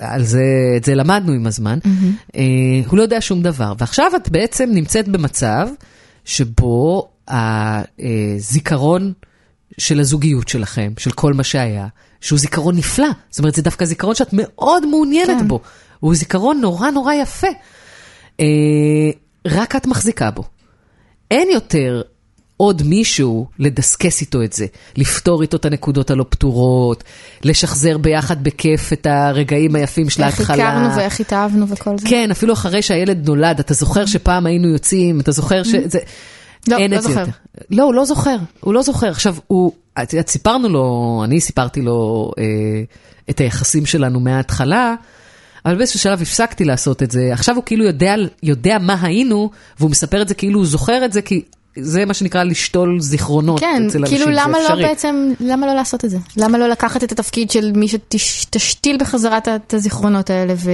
על 0.00 0.22
זה, 0.22 0.42
את 0.76 0.84
זה 0.84 0.94
למדנו 0.94 1.32
עם 1.32 1.46
הזמן. 1.46 1.78
Uh, 2.32 2.36
הוא 2.86 2.98
לא 2.98 3.02
יודע 3.02 3.20
שום 3.20 3.42
דבר. 3.42 3.72
ועכשיו 3.78 4.12
את 4.16 4.28
בעצם 4.28 4.68
נמצאת 4.72 5.08
במצב 5.08 5.68
שבו 6.24 7.08
הזיכרון 8.38 9.12
של 9.78 10.00
הזוגיות 10.00 10.48
שלכם, 10.48 10.92
של 10.98 11.10
כל 11.10 11.32
מה 11.32 11.44
שהיה, 11.44 11.86
שהוא 12.20 12.38
זיכרון 12.38 12.76
נפלא. 12.76 13.08
זאת 13.30 13.38
אומרת, 13.38 13.54
זה 13.54 13.62
דווקא 13.62 13.84
זיכרון 13.84 14.14
שאת 14.14 14.28
מאוד 14.32 14.86
מעוניינת 14.86 15.38
כן. 15.40 15.48
בו. 15.48 15.60
הוא 16.00 16.14
זיכרון 16.14 16.60
נורא 16.60 16.90
נורא 16.90 17.12
יפה. 17.12 17.46
רק 19.46 19.76
את 19.76 19.86
מחזיקה 19.86 20.30
בו. 20.30 20.44
אין 21.30 21.48
יותר 21.52 22.02
עוד 22.60 22.82
מישהו 22.82 23.46
לדסקס 23.58 24.20
איתו 24.20 24.42
את 24.42 24.52
זה, 24.52 24.66
לפתור 24.96 25.42
איתו 25.42 25.56
את 25.56 25.64
הנקודות 25.64 26.10
הלא 26.10 26.24
פתורות, 26.28 27.04
לשחזר 27.44 27.98
ביחד 27.98 28.44
בכיף 28.44 28.92
את 28.92 29.06
הרגעים 29.06 29.76
היפים 29.76 30.10
של 30.10 30.22
איך 30.22 30.40
ההתחלה. 30.40 30.68
הכרנו 30.68 30.96
ואיך 30.96 31.20
התאהבנו 31.20 31.68
וכל 31.68 31.98
זה? 31.98 32.08
כן, 32.08 32.30
אפילו 32.30 32.52
אחרי 32.52 32.82
שהילד 32.82 33.26
נולד, 33.26 33.58
אתה 33.60 33.74
זוכר 33.74 34.06
שפעם 34.06 34.46
היינו 34.46 34.68
יוצאים, 34.68 35.20
אתה 35.20 35.32
זוכר 35.32 35.62
שזה... 35.62 35.98
לא, 36.68 36.76
אין 36.76 36.90
לא 36.90 36.96
את 36.96 37.02
זה 37.02 37.08
זוכר. 37.08 37.20
יותר. 37.20 37.32
לא, 37.70 37.82
הוא 37.82 37.94
לא 37.94 38.04
זוכר, 38.04 38.36
הוא 38.60 38.74
לא 38.74 38.82
זוכר. 38.82 39.08
עכשיו, 39.08 39.36
הוא, 39.46 39.72
את 40.02 40.12
יודעת, 40.12 40.28
סיפרנו 40.28 40.68
לו, 40.68 41.20
אני 41.24 41.40
סיפרתי 41.40 41.82
לו 41.82 42.30
אה, 42.38 42.44
את 43.30 43.40
היחסים 43.40 43.86
שלנו 43.86 44.20
מההתחלה, 44.20 44.94
אבל 45.66 45.76
באיזשהו 45.76 46.00
שלב 46.00 46.22
הפסקתי 46.22 46.64
לעשות 46.64 47.02
את 47.02 47.10
זה. 47.10 47.30
עכשיו 47.32 47.56
הוא 47.56 47.64
כאילו 47.64 47.84
יודע, 47.84 48.14
יודע 48.42 48.78
מה 48.78 48.96
היינו, 49.02 49.50
והוא 49.78 49.90
מספר 49.90 50.22
את 50.22 50.28
זה 50.28 50.34
כאילו 50.34 50.58
הוא 50.58 50.66
זוכר 50.66 51.04
את 51.04 51.12
זה, 51.12 51.22
כי 51.22 51.42
זה 51.76 52.04
מה 52.04 52.14
שנקרא 52.14 52.42
לשתול 52.42 53.00
זיכרונות 53.00 53.60
כן, 53.60 53.84
אצל 53.88 53.98
אנשים, 53.98 54.16
כאילו 54.18 54.24
זה 54.24 54.40
למה 54.40 54.58
לא 54.58 54.64
אפשרי. 54.64 54.82
בעצם, 54.82 55.32
למה 55.40 55.66
לא 55.66 55.74
לעשות 55.74 56.04
את 56.04 56.10
זה? 56.10 56.18
למה 56.36 56.58
לא 56.58 56.68
לקחת 56.68 57.04
את 57.04 57.12
התפקיד 57.12 57.50
של 57.50 57.72
מי 57.72 57.86
שתשתיל 58.16 58.96
בחזרה 59.00 59.38
את 59.38 59.74
הזיכרונות 59.74 60.30
האלה 60.30 60.54
ו- 60.56 60.70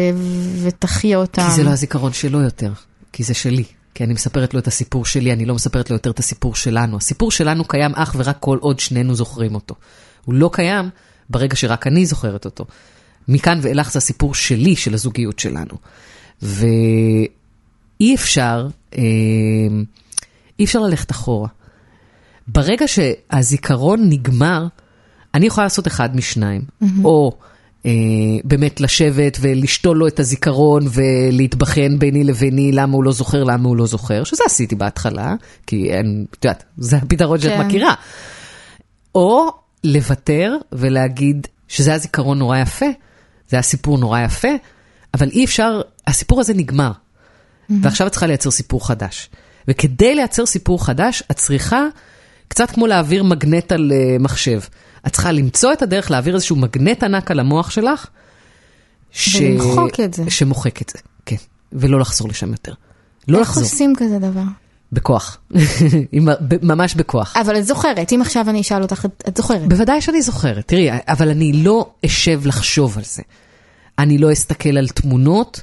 ותחיה 0.62 1.19
אותם? 1.19 1.43
כי 1.43 1.50
זה 1.50 1.62
לא 1.62 1.71
הזיכרון 1.71 2.12
שלו 2.12 2.41
יותר, 2.41 2.73
כי 3.12 3.23
זה 3.23 3.35
שלי. 3.35 3.65
כי 3.95 4.05
אני 4.05 4.15
מספרת 4.15 4.55
לו 4.55 4.61
את 4.61 4.67
הסיפור 4.67 5.05
שלי, 5.05 5.33
אני 5.33 5.45
לא 5.45 5.55
מספרת 5.55 5.91
לו 5.91 5.97
יותר 5.97 6.11
את 6.11 6.19
הסיפור 6.19 6.55
שלנו. 6.55 6.97
הסיפור 6.97 7.31
שלנו 7.31 7.65
קיים 7.65 7.95
אך 7.95 8.15
ורק 8.19 8.37
כל 8.41 8.59
עוד 8.61 8.81
שנינו 8.81 9.15
זוכרים 9.15 9.55
אותו. 9.55 9.75
הוא 10.25 10.35
לא 10.35 10.50
קיים 10.53 10.88
ברגע 11.31 11.57
שרק 11.57 11.87
אני 11.87 12.07
זוכרת 12.07 12.45
אותו. 12.45 12.65
מכאן 13.29 13.59
ואילך 13.62 13.93
זה 13.93 13.99
הסיפור 13.99 14.35
שלי, 14.35 14.76
של 14.76 14.95
הזוגיות 14.95 15.38
שלנו. 15.38 15.75
ואי 16.43 18.15
אפשר, 18.15 18.69
אה, 18.99 19.03
אי 20.59 20.65
אפשר 20.65 20.81
ללכת 20.81 21.11
אחורה. 21.11 21.49
ברגע 22.49 22.85
שהזיכרון 22.89 24.09
נגמר, 24.09 24.67
אני 25.35 25.47
יכולה 25.47 25.65
לעשות 25.65 25.87
אחד 25.87 26.17
משניים. 26.17 26.63
או 27.05 27.33
אה, 27.87 27.91
באמת 28.45 28.81
לשבת 28.81 29.39
ולשתול 29.41 29.97
לו 29.97 30.07
את 30.07 30.21
הזיכרון 30.21 30.87
ולהתבחן 30.93 31.99
ביני 31.99 32.25
לביני 32.25 32.73
למה 32.73 32.95
הוא 32.95 33.05
לא 33.05 33.13
זוכר, 33.13 33.45
למה 33.45 33.69
הוא 33.69 33.77
לא 33.77 33.87
זוכר, 33.87 34.25
שזה 34.25 34.45
עשיתי 34.47 34.75
בהתחלה, 34.75 35.35
כי 35.67 35.91
אין, 35.91 36.25
את 36.31 36.45
יודעת, 36.45 36.65
זה 36.79 36.97
הפתרון 36.97 37.41
שאת 37.41 37.53
כן. 37.53 37.67
מכירה. 37.67 37.95
או 39.15 39.51
לוותר 39.85 40.57
ולהגיד 40.73 41.47
שזה 41.69 41.91
היה 41.91 41.99
זיכרון 41.99 42.39
נורא 42.39 42.59
יפה, 42.59 42.87
זה 43.49 43.57
היה 43.57 43.63
סיפור 43.63 43.99
נורא 43.99 44.21
יפה, 44.21 44.49
אבל 45.15 45.29
אי 45.29 45.45
אפשר, 45.45 45.81
הסיפור 46.07 46.41
הזה 46.41 46.55
נגמר. 46.55 46.93
ועכשיו 47.83 48.07
את 48.07 48.13
צריכה 48.13 48.27
לייצר 48.27 48.51
סיפור 48.51 48.87
חדש. 48.89 49.31
וכדי 49.68 50.14
לייצר 50.14 50.46
סיפור 50.46 50.85
חדש, 50.85 51.23
את 51.30 51.37
צריכה, 51.37 51.85
קצת 52.49 52.70
כמו 52.70 52.87
להעביר 52.87 53.25
מגנט 53.25 53.73
על 53.73 53.92
uh, 53.92 54.23
מחשב, 54.23 54.61
את 55.06 55.12
צריכה 55.12 55.32
למצוא 55.32 55.73
את 55.73 55.82
הדרך 55.82 56.11
להעביר 56.11 56.35
איזשהו 56.35 56.56
מגנט 56.56 57.02
ענק 57.02 57.30
על 57.30 57.40
המוח 57.40 57.70
שלך, 57.70 58.06
ש... 59.11 59.37
ולמחוק 59.37 60.00
את 60.00 60.14
זה. 60.14 60.30
שמוחק 60.30 60.82
את 60.82 60.88
זה, 60.88 60.99
כן. 61.26 61.37
ולא 61.73 62.00
לחזור 62.00 62.28
לשם 62.28 62.50
יותר. 62.50 62.73
לא 63.28 63.38
איך 63.38 63.49
לחזור, 63.49 63.62
עושים 63.62 63.92
כזה 63.96 64.18
דבר? 64.18 64.42
בכוח. 64.92 65.38
ממש 66.62 66.94
בכוח. 66.94 67.37
אבל 67.37 67.58
את 67.58 67.66
זוכרת, 67.66 68.12
אם 68.12 68.20
עכשיו 68.20 68.50
אני 68.50 68.61
אשאל 68.61 68.82
אותך, 68.82 69.06
את 69.28 69.37
זוכרת. 69.37 69.68
בוודאי 69.68 70.00
שאני 70.00 70.23
זוכרת. 70.23 70.68
תראי, 70.68 70.88
אבל 71.08 71.30
אני 71.30 71.52
לא 71.52 71.90
אשב 72.06 72.46
לחשוב 72.46 72.99
על 72.99 73.04
זה. 73.04 73.23
אני 73.99 74.18
לא 74.18 74.32
אסתכל 74.32 74.78
על 74.78 74.88
תמונות, 74.88 75.62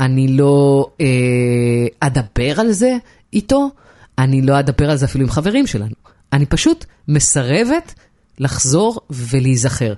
אני 0.00 0.28
לא 0.28 0.86
אה, 1.00 1.06
אדבר 2.00 2.60
על 2.60 2.72
זה 2.72 2.96
איתו, 3.32 3.70
אני 4.18 4.42
לא 4.42 4.58
אדבר 4.58 4.90
על 4.90 4.96
זה 4.96 5.06
אפילו 5.06 5.24
עם 5.24 5.30
חברים 5.30 5.66
שלנו. 5.66 5.94
אני 6.32 6.46
פשוט 6.46 6.84
מסרבת 7.08 7.94
לחזור 8.38 9.00
ולהיזכר. 9.10 9.94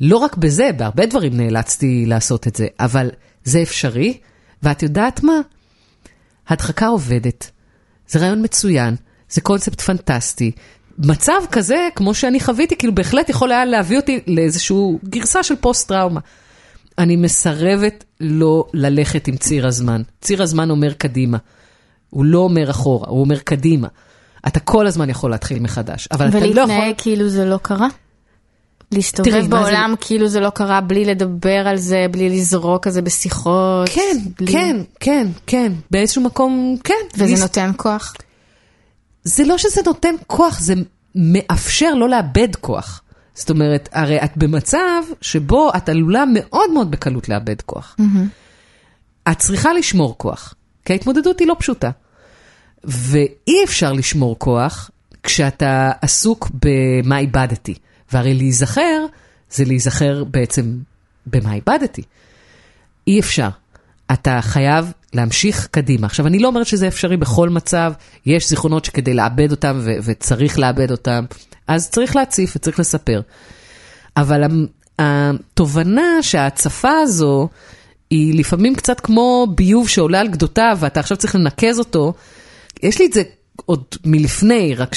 לא 0.00 0.16
רק 0.16 0.36
בזה, 0.36 0.70
בהרבה 0.76 1.06
דברים 1.06 1.36
נאלצתי 1.36 2.06
לעשות 2.06 2.46
את 2.46 2.56
זה, 2.56 2.66
אבל 2.80 3.10
זה 3.44 3.62
אפשרי, 3.62 4.18
ואת 4.62 4.82
יודעת 4.82 5.22
מה? 5.22 5.40
הדחקה 6.48 6.86
עובדת. 6.86 7.50
זה 8.08 8.18
רעיון 8.18 8.44
מצוין, 8.44 8.96
זה 9.30 9.40
קונספט 9.40 9.80
פנטסטי. 9.80 10.50
מצב 10.98 11.40
כזה, 11.52 11.88
כמו 11.94 12.14
שאני 12.14 12.40
חוויתי, 12.40 12.76
כאילו 12.76 12.94
בהחלט 12.94 13.28
יכול 13.28 13.52
היה 13.52 13.64
להביא 13.64 13.96
אותי 13.96 14.20
לאיזושהי 14.26 14.76
גרסה 15.04 15.42
של 15.42 15.56
פוסט-טראומה. 15.56 16.20
אני 16.98 17.16
מסרבת 17.16 18.04
לא 18.20 18.64
ללכת 18.74 19.28
עם 19.28 19.36
ציר 19.36 19.66
הזמן. 19.66 20.02
ציר 20.20 20.42
הזמן 20.42 20.70
אומר 20.70 20.92
קדימה. 20.92 21.38
הוא 22.10 22.24
לא 22.24 22.38
אומר 22.38 22.70
אחורה, 22.70 23.08
הוא 23.08 23.20
אומר 23.20 23.38
קדימה. 23.38 23.88
אתה 24.46 24.60
כל 24.60 24.86
הזמן 24.86 25.10
יכול 25.10 25.30
להתחיל 25.30 25.58
מחדש, 25.60 26.08
אבל 26.12 26.28
אתה 26.28 26.38
לא 26.38 26.44
יכול... 26.44 26.52
ולהתנהג 26.72 26.94
כאילו 26.98 27.28
זה 27.28 27.44
לא 27.44 27.58
קרה? 27.62 27.88
תראי, 27.88 27.88
להסתובב 28.92 29.30
מה 29.34 29.42
זה- 29.42 29.48
בעולם 29.48 29.94
כאילו 30.00 30.28
זה 30.28 30.40
לא 30.40 30.50
קרה, 30.50 30.80
בלי 30.80 31.04
לדבר 31.04 31.68
על 31.68 31.76
זה, 31.76 32.06
בלי 32.10 32.28
לזרוק 32.28 32.86
על 32.86 32.92
זה 32.92 33.02
בשיחות. 33.02 33.88
כן, 33.88 34.18
בלי- 34.38 34.52
כן, 34.52 34.76
כן, 35.00 35.26
כן, 35.46 35.72
באיזשהו 35.90 36.22
מקום, 36.22 36.76
כן. 36.84 36.94
וזה 37.14 37.24
להס- 37.32 37.40
נותן 37.40 37.70
כוח. 37.76 38.14
זה 39.24 39.44
לא 39.44 39.58
שזה 39.58 39.80
נותן 39.86 40.14
כוח, 40.26 40.60
זה 40.60 40.74
מאפשר 41.14 41.94
לא 41.94 42.08
לאבד 42.08 42.56
כוח. 42.60 43.02
זאת 43.38 43.50
אומרת, 43.50 43.88
הרי 43.92 44.24
את 44.24 44.36
במצב 44.36 45.02
שבו 45.20 45.70
את 45.76 45.88
עלולה 45.88 46.24
מאוד 46.34 46.70
מאוד 46.74 46.90
בקלות 46.90 47.28
לאבד 47.28 47.60
כוח. 47.62 47.96
את 49.30 49.38
צריכה 49.38 49.72
לשמור 49.72 50.14
כוח, 50.18 50.54
כי 50.84 50.92
ההתמודדות 50.92 51.38
היא 51.40 51.48
לא 51.48 51.56
פשוטה. 51.58 51.90
ואי 52.84 53.64
אפשר 53.64 53.92
לשמור 53.92 54.38
כוח 54.38 54.90
כשאתה 55.22 55.90
עסוק 56.02 56.50
במה 56.62 57.18
איבדתי. 57.18 57.74
והרי 58.12 58.34
להיזכר, 58.34 59.06
זה 59.50 59.64
להיזכר 59.64 60.24
בעצם 60.24 60.78
במה 61.26 61.54
איבדתי. 61.54 62.02
אי 63.06 63.20
אפשר. 63.20 63.48
אתה 64.12 64.38
חייב 64.42 64.92
להמשיך 65.14 65.66
קדימה. 65.70 66.06
עכשיו, 66.06 66.26
אני 66.26 66.38
לא 66.38 66.48
אומרת 66.48 66.66
שזה 66.66 66.88
אפשרי 66.88 67.16
בכל 67.16 67.48
מצב, 67.48 67.92
יש 68.26 68.48
זיכרונות 68.48 68.84
שכדי 68.84 69.14
לאבד 69.14 69.50
אותם 69.50 69.78
ו- 69.80 69.96
וצריך 70.04 70.58
לאבד 70.58 70.90
אותם, 70.90 71.24
אז 71.68 71.90
צריך 71.90 72.16
להציף 72.16 72.56
וצריך 72.56 72.80
לספר. 72.80 73.20
אבל 74.16 74.42
התובנה 74.98 76.22
שההצפה 76.22 76.90
הזו 77.02 77.48
היא 78.10 78.38
לפעמים 78.38 78.74
קצת 78.74 79.00
כמו 79.00 79.46
ביוב 79.54 79.88
שעולה 79.88 80.20
על 80.20 80.28
גדותיו 80.28 80.76
ואתה 80.80 81.00
עכשיו 81.00 81.16
צריך 81.16 81.34
לנקז 81.34 81.78
אותו, 81.78 82.12
יש 82.82 82.98
לי 82.98 83.06
את 83.06 83.12
זה 83.12 83.22
עוד 83.66 83.84
מלפני, 84.04 84.74
רק 84.74 84.94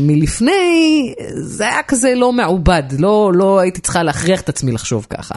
שמלפני 0.00 1.14
זה 1.34 1.68
היה 1.68 1.82
כזה 1.82 2.14
לא 2.14 2.32
מעובד, 2.32 2.82
לא, 2.98 3.32
לא 3.34 3.58
הייתי 3.58 3.80
צריכה 3.80 4.02
להכריח 4.02 4.40
את 4.40 4.48
עצמי 4.48 4.72
לחשוב 4.72 5.06
ככה. 5.10 5.34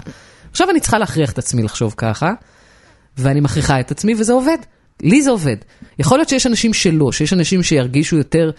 עכשיו 0.52 0.70
אני 0.70 0.80
צריכה 0.80 0.98
להכריח 0.98 1.32
את 1.32 1.38
עצמי 1.38 1.64
לחשוב 1.64 1.94
ככה, 1.98 2.34
ואני 3.18 3.40
מכריחה 3.40 3.80
את 3.80 3.92
עצמי 3.92 4.14
וזה 4.18 4.34
עובד. 4.34 4.58
לי 5.02 5.22
זה 5.22 5.30
עובד. 5.30 5.56
יכול 6.00 6.18
להיות 6.18 6.30
שיש 6.30 6.48
אנשים 6.48 6.74
שלא, 6.74 7.12
שיש 7.12 7.34
אנשים 7.34 7.64
שירגישו 7.64 8.18
יותר 8.18 8.52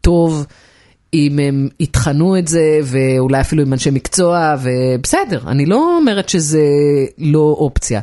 טוב 0.00 0.46
אם 1.14 1.38
הם 1.38 1.68
יטחנו 1.80 2.38
את 2.38 2.48
זה, 2.48 2.80
ואולי 2.84 3.40
אפילו 3.40 3.62
עם 3.62 3.72
אנשי 3.72 3.90
מקצוע, 3.90 4.56
ובסדר, 4.62 5.40
אני 5.46 5.66
לא 5.66 5.96
אומרת 6.00 6.28
שזה 6.28 6.62
לא 7.18 7.56
אופציה. 7.58 8.00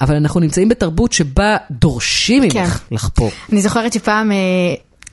אבל 0.00 0.14
אנחנו 0.14 0.40
נמצאים 0.40 0.68
בתרבות 0.68 1.12
שבה 1.12 1.56
דורשים 1.70 2.42
ממך 2.42 2.52
כן. 2.52 2.66
לחפור. 2.90 3.30
אני 3.52 3.62
זוכרת 3.62 3.92
שפעם 3.92 4.32
אה, 4.32 4.36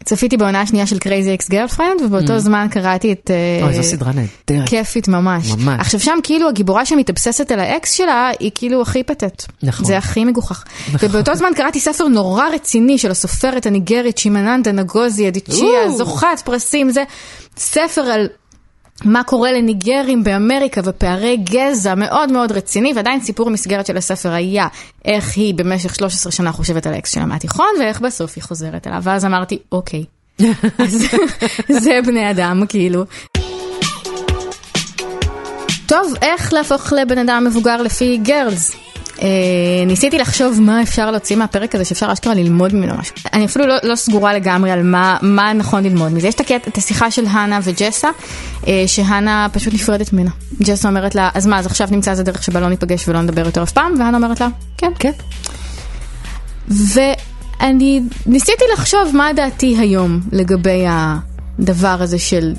צפיתי 0.04 0.38
בעונה 0.38 0.62
השנייה 0.62 0.86
של 0.86 1.00
Crazy 1.00 1.34
Ex-Girlfriend, 1.34 2.02
ובאותו 2.02 2.40
זמן 2.40 2.68
קראתי 2.72 3.12
את... 3.12 3.32
אה, 3.32 3.66
אוי, 3.66 3.74
זו 3.74 3.84
סדרה 3.84 4.12
נהדרת. 4.12 4.70
כיפית 4.70 5.08
ממש. 5.08 5.52
ממש. 5.52 5.80
עכשיו 5.80 6.00
שם 6.00 6.18
כאילו 6.24 6.50
הגיבורה 6.50 6.86
שמתאבססת 6.86 7.52
על 7.52 7.60
האקס 7.60 7.92
שלה, 7.92 8.30
היא 8.40 8.52
כאילו 8.56 8.82
הכי 8.82 9.04
פתט. 9.04 9.46
נכון. 9.64 9.86
זה 9.86 9.98
הכי 9.98 10.26
מגוחך. 10.26 10.64
נכון. 10.94 11.10
ובאותו 11.10 11.36
זמן 11.36 11.50
קראתי 11.56 11.80
ספר 11.80 12.08
נורא 12.08 12.44
רציני 12.54 12.98
של 12.98 13.12
הסופרת 13.12 13.66
הניגרית 13.66 14.18
צ'יממנדה 14.18 14.72
נגוזי 14.72 15.28
אדיצ'יה. 15.28 15.90
זוכת 15.98 16.28
פרסים, 16.46 16.90
זה 16.90 17.04
ספר 17.58 18.02
על... 18.02 18.28
מה 19.06 19.24
קורה 19.24 19.52
לניגרים 19.52 20.24
באמריקה 20.24 20.82
ופערי 20.84 21.38
גזע 21.38 21.96
מאוד 21.96 22.32
מאוד 22.32 22.52
רציני, 22.52 22.94
ועדיין 22.96 23.22
סיפור 23.22 23.48
המסגרת 23.48 23.86
של 23.86 23.98
הספר 23.98 24.32
היה 24.32 24.68
איך 25.06 25.38
היא 25.38 25.54
במשך 25.54 25.96
13 25.96 26.32
שנה 26.32 26.52
חושבת 26.52 26.88
על 26.88 26.94
האקס 26.94 27.14
שלה 27.14 27.26
מהתיכון, 27.26 27.70
ואיך 27.80 28.02
בסוף 28.02 28.34
היא 28.36 28.44
חוזרת 28.44 28.88
אליו. 28.88 29.00
ואז 29.04 29.26
אמרתי, 29.26 29.60
אוקיי, 29.72 30.04
אז 30.78 31.06
זה 31.84 32.00
בני 32.06 32.32
אדם, 32.32 32.64
כאילו. 32.70 33.06
טוב, 35.86 36.14
איך 36.22 36.54
להפוך 36.54 36.94
לבן 36.94 37.18
אדם 37.18 37.44
מבוגר 37.48 37.82
לפי 37.82 38.18
גרלס? 38.18 38.89
אה, 39.22 39.86
ניסיתי 39.88 40.18
לחשוב 40.18 40.62
מה 40.62 40.82
אפשר 40.82 41.12
להוציא 41.12 41.36
מהפרק 41.36 41.76
הזה 41.76 41.86
שאפשר 41.86 42.14
אשכרה 42.14 42.34
ללמוד 42.34 42.76
ממנו 42.76 42.94
משהו. 42.98 43.16
אני 43.34 43.46
אפילו 43.46 43.68
לא, 43.68 43.76
לא 43.84 43.96
סגורה 43.96 44.34
לגמרי 44.34 44.72
על 44.72 44.84
מה, 44.84 45.18
מה 45.22 45.54
נכון 45.54 45.84
ללמוד 45.84 46.14
מזה. 46.14 46.28
יש 46.28 46.36
את, 46.36 46.40
הקטע, 46.40 46.70
את 46.70 46.78
השיחה 46.78 47.12
של 47.12 47.26
הנה 47.26 47.60
וג'סה, 47.64 48.10
אה, 48.68 48.84
שהנה 48.88 49.48
פשוט 49.54 49.74
נפרדת 49.74 50.14
ממנה. 50.14 50.30
ג'סה 50.64 50.88
אומרת 50.88 51.16
לה, 51.16 51.30
אז 51.34 51.48
מה, 51.48 51.60
אז 51.60 51.66
עכשיו 51.66 51.88
נמצא 51.92 52.12
איזה 52.12 52.24
דרך 52.24 52.44
שבה 52.44 52.60
לא 52.60 52.70
ניפגש 52.70 53.08
ולא 53.08 53.22
נדבר 53.22 53.46
יותר 53.46 53.64
אף 53.64 53.72
פעם? 53.72 53.94
והנה 54.00 54.18
אומרת 54.18 54.40
לה, 54.42 54.48
כן. 54.78 54.92
כן. 55.00 55.12
ואני 56.68 58.02
ניסיתי 58.26 58.64
לחשוב 58.74 59.12
מה 59.14 59.34
דעתי 59.36 59.78
היום 59.80 60.20
לגבי 60.32 60.86
הדבר 60.88 61.98
הזה 62.00 62.20
של 62.20 62.54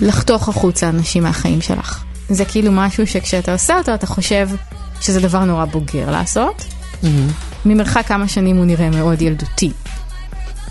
לחתוך 0.00 0.48
החוצה 0.48 0.88
אנשים 0.88 1.22
מהחיים 1.22 1.60
שלך. 1.60 2.04
זה 2.28 2.44
כאילו 2.44 2.72
משהו 2.72 3.06
שכשאתה 3.06 3.52
עושה 3.52 3.78
אותו 3.78 3.94
אתה 3.94 4.06
חושב 4.06 4.48
שזה 5.00 5.20
דבר 5.20 5.44
נורא 5.44 5.64
בוגר 5.64 6.10
לעשות. 6.10 6.64
ממרחק 7.64 8.06
כמה 8.06 8.28
שנים 8.28 8.56
הוא 8.56 8.64
נראה 8.64 8.90
מאוד 8.90 9.22
ילדותי. 9.22 9.72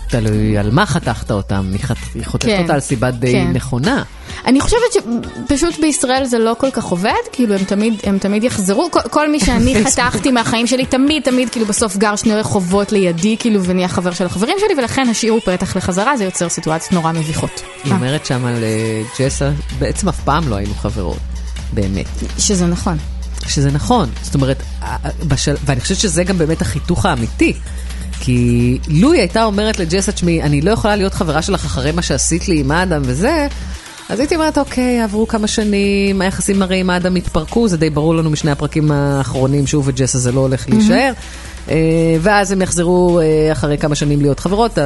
תלוי 0.08 0.58
על 0.58 0.70
מה 0.70 0.86
חתכת 0.86 1.30
אותם, 1.30 1.70
היא 2.14 2.24
חותכת 2.24 2.48
כן, 2.48 2.62
אותה 2.62 2.74
על 2.74 2.80
סיבה 2.80 3.10
די 3.10 3.32
כן. 3.32 3.50
נכונה. 3.52 4.02
אני 4.46 4.60
חושבת 4.60 4.92
שפשוט 4.92 5.80
בישראל 5.80 6.24
זה 6.24 6.38
לא 6.38 6.56
כל 6.58 6.70
כך 6.70 6.84
עובד, 6.84 7.12
כאילו 7.32 7.54
הם 7.54 7.64
תמיד, 7.64 7.94
הם 8.04 8.18
תמיד 8.18 8.44
יחזרו, 8.44 8.90
כל, 8.90 9.00
כל 9.10 9.30
מי 9.30 9.40
שאני 9.40 9.74
חתכתי 9.84 10.30
מהחיים 10.30 10.66
שלי 10.66 10.86
תמיד 10.86 11.22
תמיד 11.22 11.50
כאילו 11.50 11.66
בסוף 11.66 11.96
גר 11.96 12.16
שני 12.16 12.34
רחובות 12.34 12.92
לידי 12.92 13.36
כאילו 13.38 13.64
ונהיה 13.64 13.88
חבר 13.88 14.12
של 14.12 14.26
החברים 14.26 14.56
שלי 14.58 14.78
ולכן 14.78 15.08
השאירו 15.08 15.40
פתח 15.40 15.76
לחזרה, 15.76 16.16
זה 16.16 16.24
יוצר 16.24 16.48
סיטואציות 16.48 16.92
נורא 16.92 17.12
מביכות. 17.12 17.62
היא 17.84 17.92
אומרת 17.92 18.26
שם 18.26 18.44
על 18.46 18.64
אה, 18.64 19.02
ג'סה, 19.18 19.50
בעצם 19.78 20.08
אף 20.08 20.20
פעם 20.20 20.48
לא 20.48 20.56
היינו 20.56 20.74
חברות, 20.74 21.18
באמת. 21.72 22.06
שזה 22.38 22.66
נכון. 22.66 22.98
שזה 23.48 23.70
נכון, 23.70 24.10
זאת 24.22 24.34
אומרת, 24.34 24.62
אה, 24.82 24.96
אה, 25.04 25.10
בשל... 25.28 25.54
ואני 25.64 25.80
חושבת 25.80 25.98
שזה 25.98 26.24
גם 26.24 26.38
באמת 26.38 26.62
החיתוך 26.62 27.06
האמיתי. 27.06 27.52
כי 28.20 28.78
לו 28.88 29.12
היא 29.12 29.20
הייתה 29.20 29.44
אומרת 29.44 29.78
לג'סה, 29.78 30.12
תשמעי, 30.12 30.42
אני 30.42 30.60
לא 30.60 30.70
יכולה 30.70 30.96
להיות 30.96 31.14
חברה 31.14 31.42
שלך 31.42 31.64
אחרי 31.64 31.92
מה 31.92 32.02
שעשית 32.02 32.48
לי 32.48 32.60
עם 32.60 32.70
האדם 32.70 33.02
וזה, 33.04 33.46
אז 34.08 34.20
הייתי 34.20 34.34
אומרת, 34.34 34.58
אוקיי, 34.58 35.00
עברו 35.00 35.28
כמה 35.28 35.46
שנים, 35.46 36.20
היחסים 36.20 36.62
הרי 36.62 36.80
עם 36.80 36.90
האדם 36.90 37.14
התפרקו, 37.14 37.68
זה 37.68 37.76
די 37.76 37.90
ברור 37.90 38.14
לנו 38.14 38.30
משני 38.30 38.50
הפרקים 38.50 38.90
האחרונים 38.90 39.66
שהוא 39.66 39.82
וג'סה 39.86 40.18
זה 40.18 40.32
לא 40.32 40.40
הולך 40.40 40.68
להישאר, 40.68 41.12
אה, 41.70 41.76
ואז 42.20 42.52
הם 42.52 42.62
יחזרו 42.62 43.20
אחרי 43.52 43.78
כמה 43.78 43.94
שנים 43.94 44.20
להיות 44.20 44.40
חברות. 44.40 44.78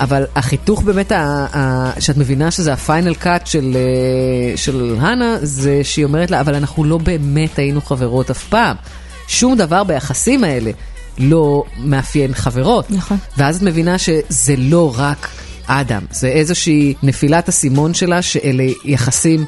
אבל 0.00 0.24
החיתוך 0.36 0.82
באמת, 0.82 1.12
ה- 1.12 1.46
ה- 1.52 2.00
שאת 2.00 2.16
מבינה 2.16 2.50
שזה 2.50 2.72
הפיינל 2.72 3.14
קאט 3.14 3.46
של, 3.46 3.76
אה, 3.76 4.56
של 4.56 4.96
הנה, 5.00 5.36
זה 5.42 5.80
שהיא 5.82 6.04
אומרת 6.04 6.30
לה, 6.30 6.40
אבל 6.40 6.54
אנחנו 6.54 6.84
לא 6.84 6.98
באמת 6.98 7.58
היינו 7.58 7.80
חברות 7.80 8.30
אף 8.30 8.44
פעם. 8.44 8.76
שום 9.28 9.56
דבר 9.56 9.84
ביחסים 9.84 10.44
האלה 10.44 10.70
לא 11.18 11.64
מאפיין 11.78 12.34
חברות. 12.34 12.90
נכון. 12.90 13.16
ואז 13.36 13.56
את 13.56 13.62
מבינה 13.62 13.98
שזה 13.98 14.54
לא 14.58 14.94
רק 14.98 15.28
אדם, 15.66 16.02
זה 16.10 16.28
איזושהי 16.28 16.94
נפילת 17.02 17.48
אסימון 17.48 17.94
שלה, 17.94 18.22
שאלה 18.22 18.64
יחסים 18.84 19.44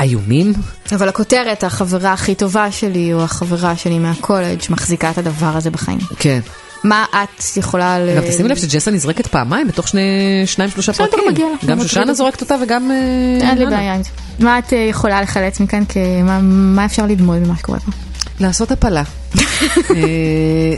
איומים. 0.00 0.52
אבל 0.94 1.08
הכותרת, 1.08 1.64
החברה 1.64 2.12
הכי 2.12 2.34
טובה 2.34 2.72
שלי, 2.72 3.12
או 3.12 3.22
החברה 3.22 3.76
שלי 3.76 3.98
מהקולג', 3.98 4.60
מחזיקה 4.70 5.10
את 5.10 5.18
הדבר 5.18 5.56
הזה 5.56 5.70
בחיים. 5.70 5.98
כן. 6.18 6.40
מה 6.84 7.04
את 7.12 7.56
יכולה 7.56 7.98
ל... 7.98 8.16
גם 8.16 8.22
תשימי 8.28 8.48
לב 8.48 8.56
שג'סה 8.56 8.90
נזרקת 8.90 9.26
פעמיים 9.26 9.68
בתוך 9.68 9.88
שני, 9.88 10.00
שניים 10.46 10.70
שלושה 10.70 10.92
בסדר, 10.92 11.06
פרקים. 11.06 11.28
מגיע 11.32 11.46
לה, 11.62 11.68
גם 11.68 11.82
שושנה 11.82 12.14
זורקת 12.14 12.40
אותה 12.40 12.54
וגם... 12.62 12.90
אה, 12.90 13.48
אין 13.48 13.58
לי. 13.58 13.66
בעיה 13.66 13.94
עם 13.94 14.02
זה. 14.02 14.10
מה 14.38 14.58
את 14.58 14.72
אה, 14.72 14.78
יכולה 14.78 15.22
לחלץ 15.22 15.60
מכאן? 15.60 15.82
מה, 16.42 16.84
אפשר 16.84 17.06
ללמוד 17.06 17.38
ממה 17.38 17.56
שקורה 17.56 17.80
פה? 17.80 17.90
לעשות 18.40 18.70
הפלה. 18.72 19.02
אה, 19.38 19.42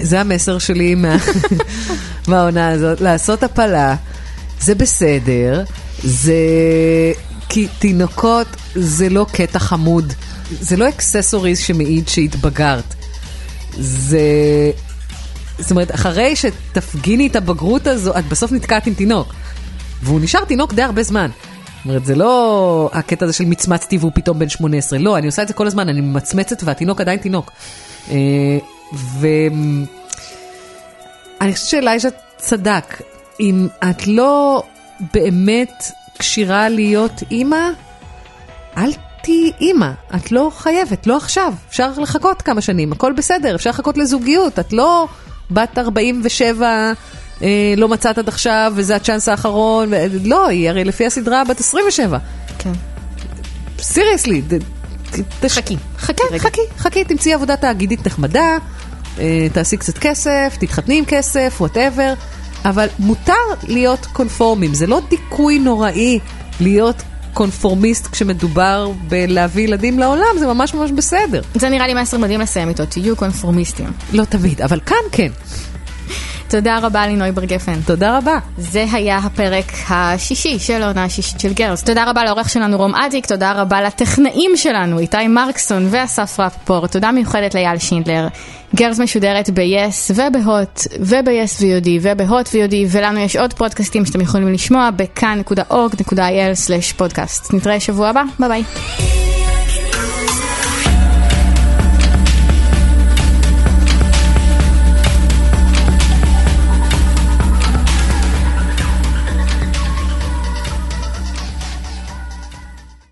זה 0.02 0.20
המסר 0.20 0.58
שלי 0.58 0.94
מה- 0.94 1.16
מהעונה 2.28 2.68
הזאת, 2.68 3.00
לעשות 3.00 3.42
הפלה, 3.42 3.94
זה 4.60 4.74
בסדר, 4.74 5.64
זה... 6.04 6.34
כי 7.48 7.68
תינוקות 7.78 8.46
זה 8.74 9.08
לא 9.08 9.26
קטע 9.32 9.58
חמוד, 9.58 10.12
זה 10.60 10.76
לא 10.76 10.88
אקססוריז 10.88 11.58
שמעיד 11.58 12.08
שהתבגרת. 12.08 12.94
זה... 13.78 14.20
זאת 15.58 15.70
אומרת, 15.70 15.94
אחרי 15.94 16.36
שתפגיני 16.36 17.26
את 17.26 17.36
הבגרות 17.36 17.86
הזו, 17.86 18.18
את 18.18 18.24
בסוף 18.28 18.52
נתקעת 18.52 18.86
עם 18.86 18.94
תינוק. 18.94 19.34
והוא 20.02 20.20
נשאר 20.20 20.44
תינוק 20.44 20.74
די 20.74 20.82
הרבה 20.82 21.02
זמן. 21.02 21.30
זאת 21.30 21.88
אומרת, 21.88 22.04
זה 22.04 22.14
לא 22.14 22.90
הקטע 22.92 23.24
הזה 23.24 23.34
של 23.34 23.44
מצמצתי 23.44 23.98
והוא 23.98 24.12
פתאום 24.14 24.38
בן 24.38 24.48
18. 24.48 24.98
לא, 24.98 25.18
אני 25.18 25.26
עושה 25.26 25.42
את 25.42 25.48
זה 25.48 25.54
כל 25.54 25.66
הזמן, 25.66 25.88
אני 25.88 26.00
ממצמצת 26.00 26.62
והתינוק 26.64 27.00
עדיין 27.00 27.18
תינוק. 27.18 27.52
אה, 28.10 28.16
ואני 28.92 29.86
חושבת 31.52 31.68
שאלייז'ה 31.68 32.08
צדק. 32.36 33.02
אם 33.40 33.68
את 33.90 34.06
לא 34.06 34.62
באמת 35.14 35.84
כשירה 36.18 36.68
להיות 36.68 37.22
אימא, 37.30 37.68
אל 38.76 38.92
תהיי 39.22 39.52
אימא. 39.60 39.90
את 40.16 40.32
לא 40.32 40.50
חייבת, 40.54 41.06
לא 41.06 41.16
עכשיו. 41.16 41.54
אפשר 41.68 41.90
לחכות 41.96 42.42
כמה 42.42 42.60
שנים, 42.60 42.92
הכל 42.92 43.12
בסדר, 43.12 43.54
אפשר 43.54 43.70
לחכות 43.70 43.96
לזוגיות. 43.96 44.58
את 44.58 44.72
לא 44.72 45.08
בת 45.50 45.78
47, 45.78 46.92
אה, 47.42 47.74
לא 47.76 47.88
מצאת 47.88 48.18
עד 48.18 48.28
עכשיו 48.28 48.72
וזה 48.76 48.96
הצ'אנס 48.96 49.28
האחרון. 49.28 49.88
ו... 49.90 49.96
לא, 50.24 50.48
היא 50.48 50.68
הרי 50.68 50.84
לפי 50.84 51.06
הסדרה 51.06 51.44
בת 51.44 51.60
27. 51.60 52.18
כן. 52.58 52.72
seriously. 53.78 54.42
חכי. 55.48 55.76
חכי. 55.98 56.38
חכי, 56.38 56.60
חכי, 56.78 57.04
תמצאי 57.04 57.32
עבודה 57.32 57.56
תאגידית 57.56 58.06
נחמדה, 58.06 58.56
אה, 59.18 59.46
תעשי 59.52 59.76
קצת 59.76 59.98
כסף, 59.98 60.56
תתחתני 60.60 60.98
עם 60.98 61.04
כסף, 61.04 61.56
whatever, 61.60 62.14
אבל 62.64 62.86
מותר 62.98 63.32
להיות 63.62 64.06
קונפורמים, 64.12 64.74
זה 64.74 64.86
לא 64.86 65.00
דיכוי 65.10 65.58
נוראי 65.58 66.18
להיות 66.60 67.02
קונפורמיסט 67.34 68.06
כשמדובר 68.06 68.90
בלהביא 69.08 69.64
ילדים 69.64 69.98
לעולם, 69.98 70.38
זה 70.38 70.46
ממש 70.46 70.74
ממש 70.74 70.90
בסדר. 70.90 71.42
זה 71.54 71.68
נראה 71.68 71.86
לי 71.86 71.94
מסר 71.94 72.18
מדהים 72.18 72.40
לסיים 72.40 72.68
איתו, 72.68 72.86
תהיו 72.86 73.16
קונפורמיסטים. 73.16 73.86
לא 74.12 74.24
תמיד, 74.24 74.62
אבל 74.62 74.80
כאן 74.80 74.96
כן. 75.12 75.30
תודה 76.54 76.78
רבה 76.82 77.06
לינוי 77.06 77.32
בר 77.32 77.44
גפן. 77.44 77.80
תודה 77.86 78.18
רבה. 78.18 78.38
זה 78.58 78.84
היה 78.92 79.18
הפרק 79.18 79.72
השישי 79.88 80.58
של 80.58 80.82
העונה 80.82 81.04
השישית 81.04 81.40
של 81.40 81.52
Girls. 81.52 81.82
תודה 81.82 82.10
רבה 82.10 82.24
לעורך 82.24 82.48
שלנו 82.48 82.76
רום 82.76 82.94
אטיק, 82.94 83.26
תודה 83.26 83.52
רבה 83.52 83.82
לטכנאים 83.82 84.50
שלנו, 84.56 84.98
איתי 84.98 85.28
מרקסון 85.28 85.88
ואסף 85.90 86.40
רפפורט, 86.40 86.92
תודה 86.92 87.12
מיוחדת 87.12 87.54
לאייל 87.54 87.78
שינדלר. 87.78 88.28
Girls 88.74 89.00
משודרת 89.00 89.50
ב-yes 89.50 90.12
ובהוט 90.14 90.80
וב-yes 91.00 91.60
VOD 91.60 91.88
ובהוט 92.02 92.46
VOD 92.46 92.74
ולנו 92.88 93.18
יש 93.18 93.36
עוד 93.36 93.54
פודקאסטים 93.54 94.06
שאתם 94.06 94.20
יכולים 94.20 94.52
לשמוע 94.52 94.90
ב 94.96 95.09
kan.org.il/podcast. 95.09 97.54
נתראה 97.54 97.80
שבוע 97.80 98.08
הבא, 98.08 98.22
ביי 98.38 98.48
ביי. 98.48 98.64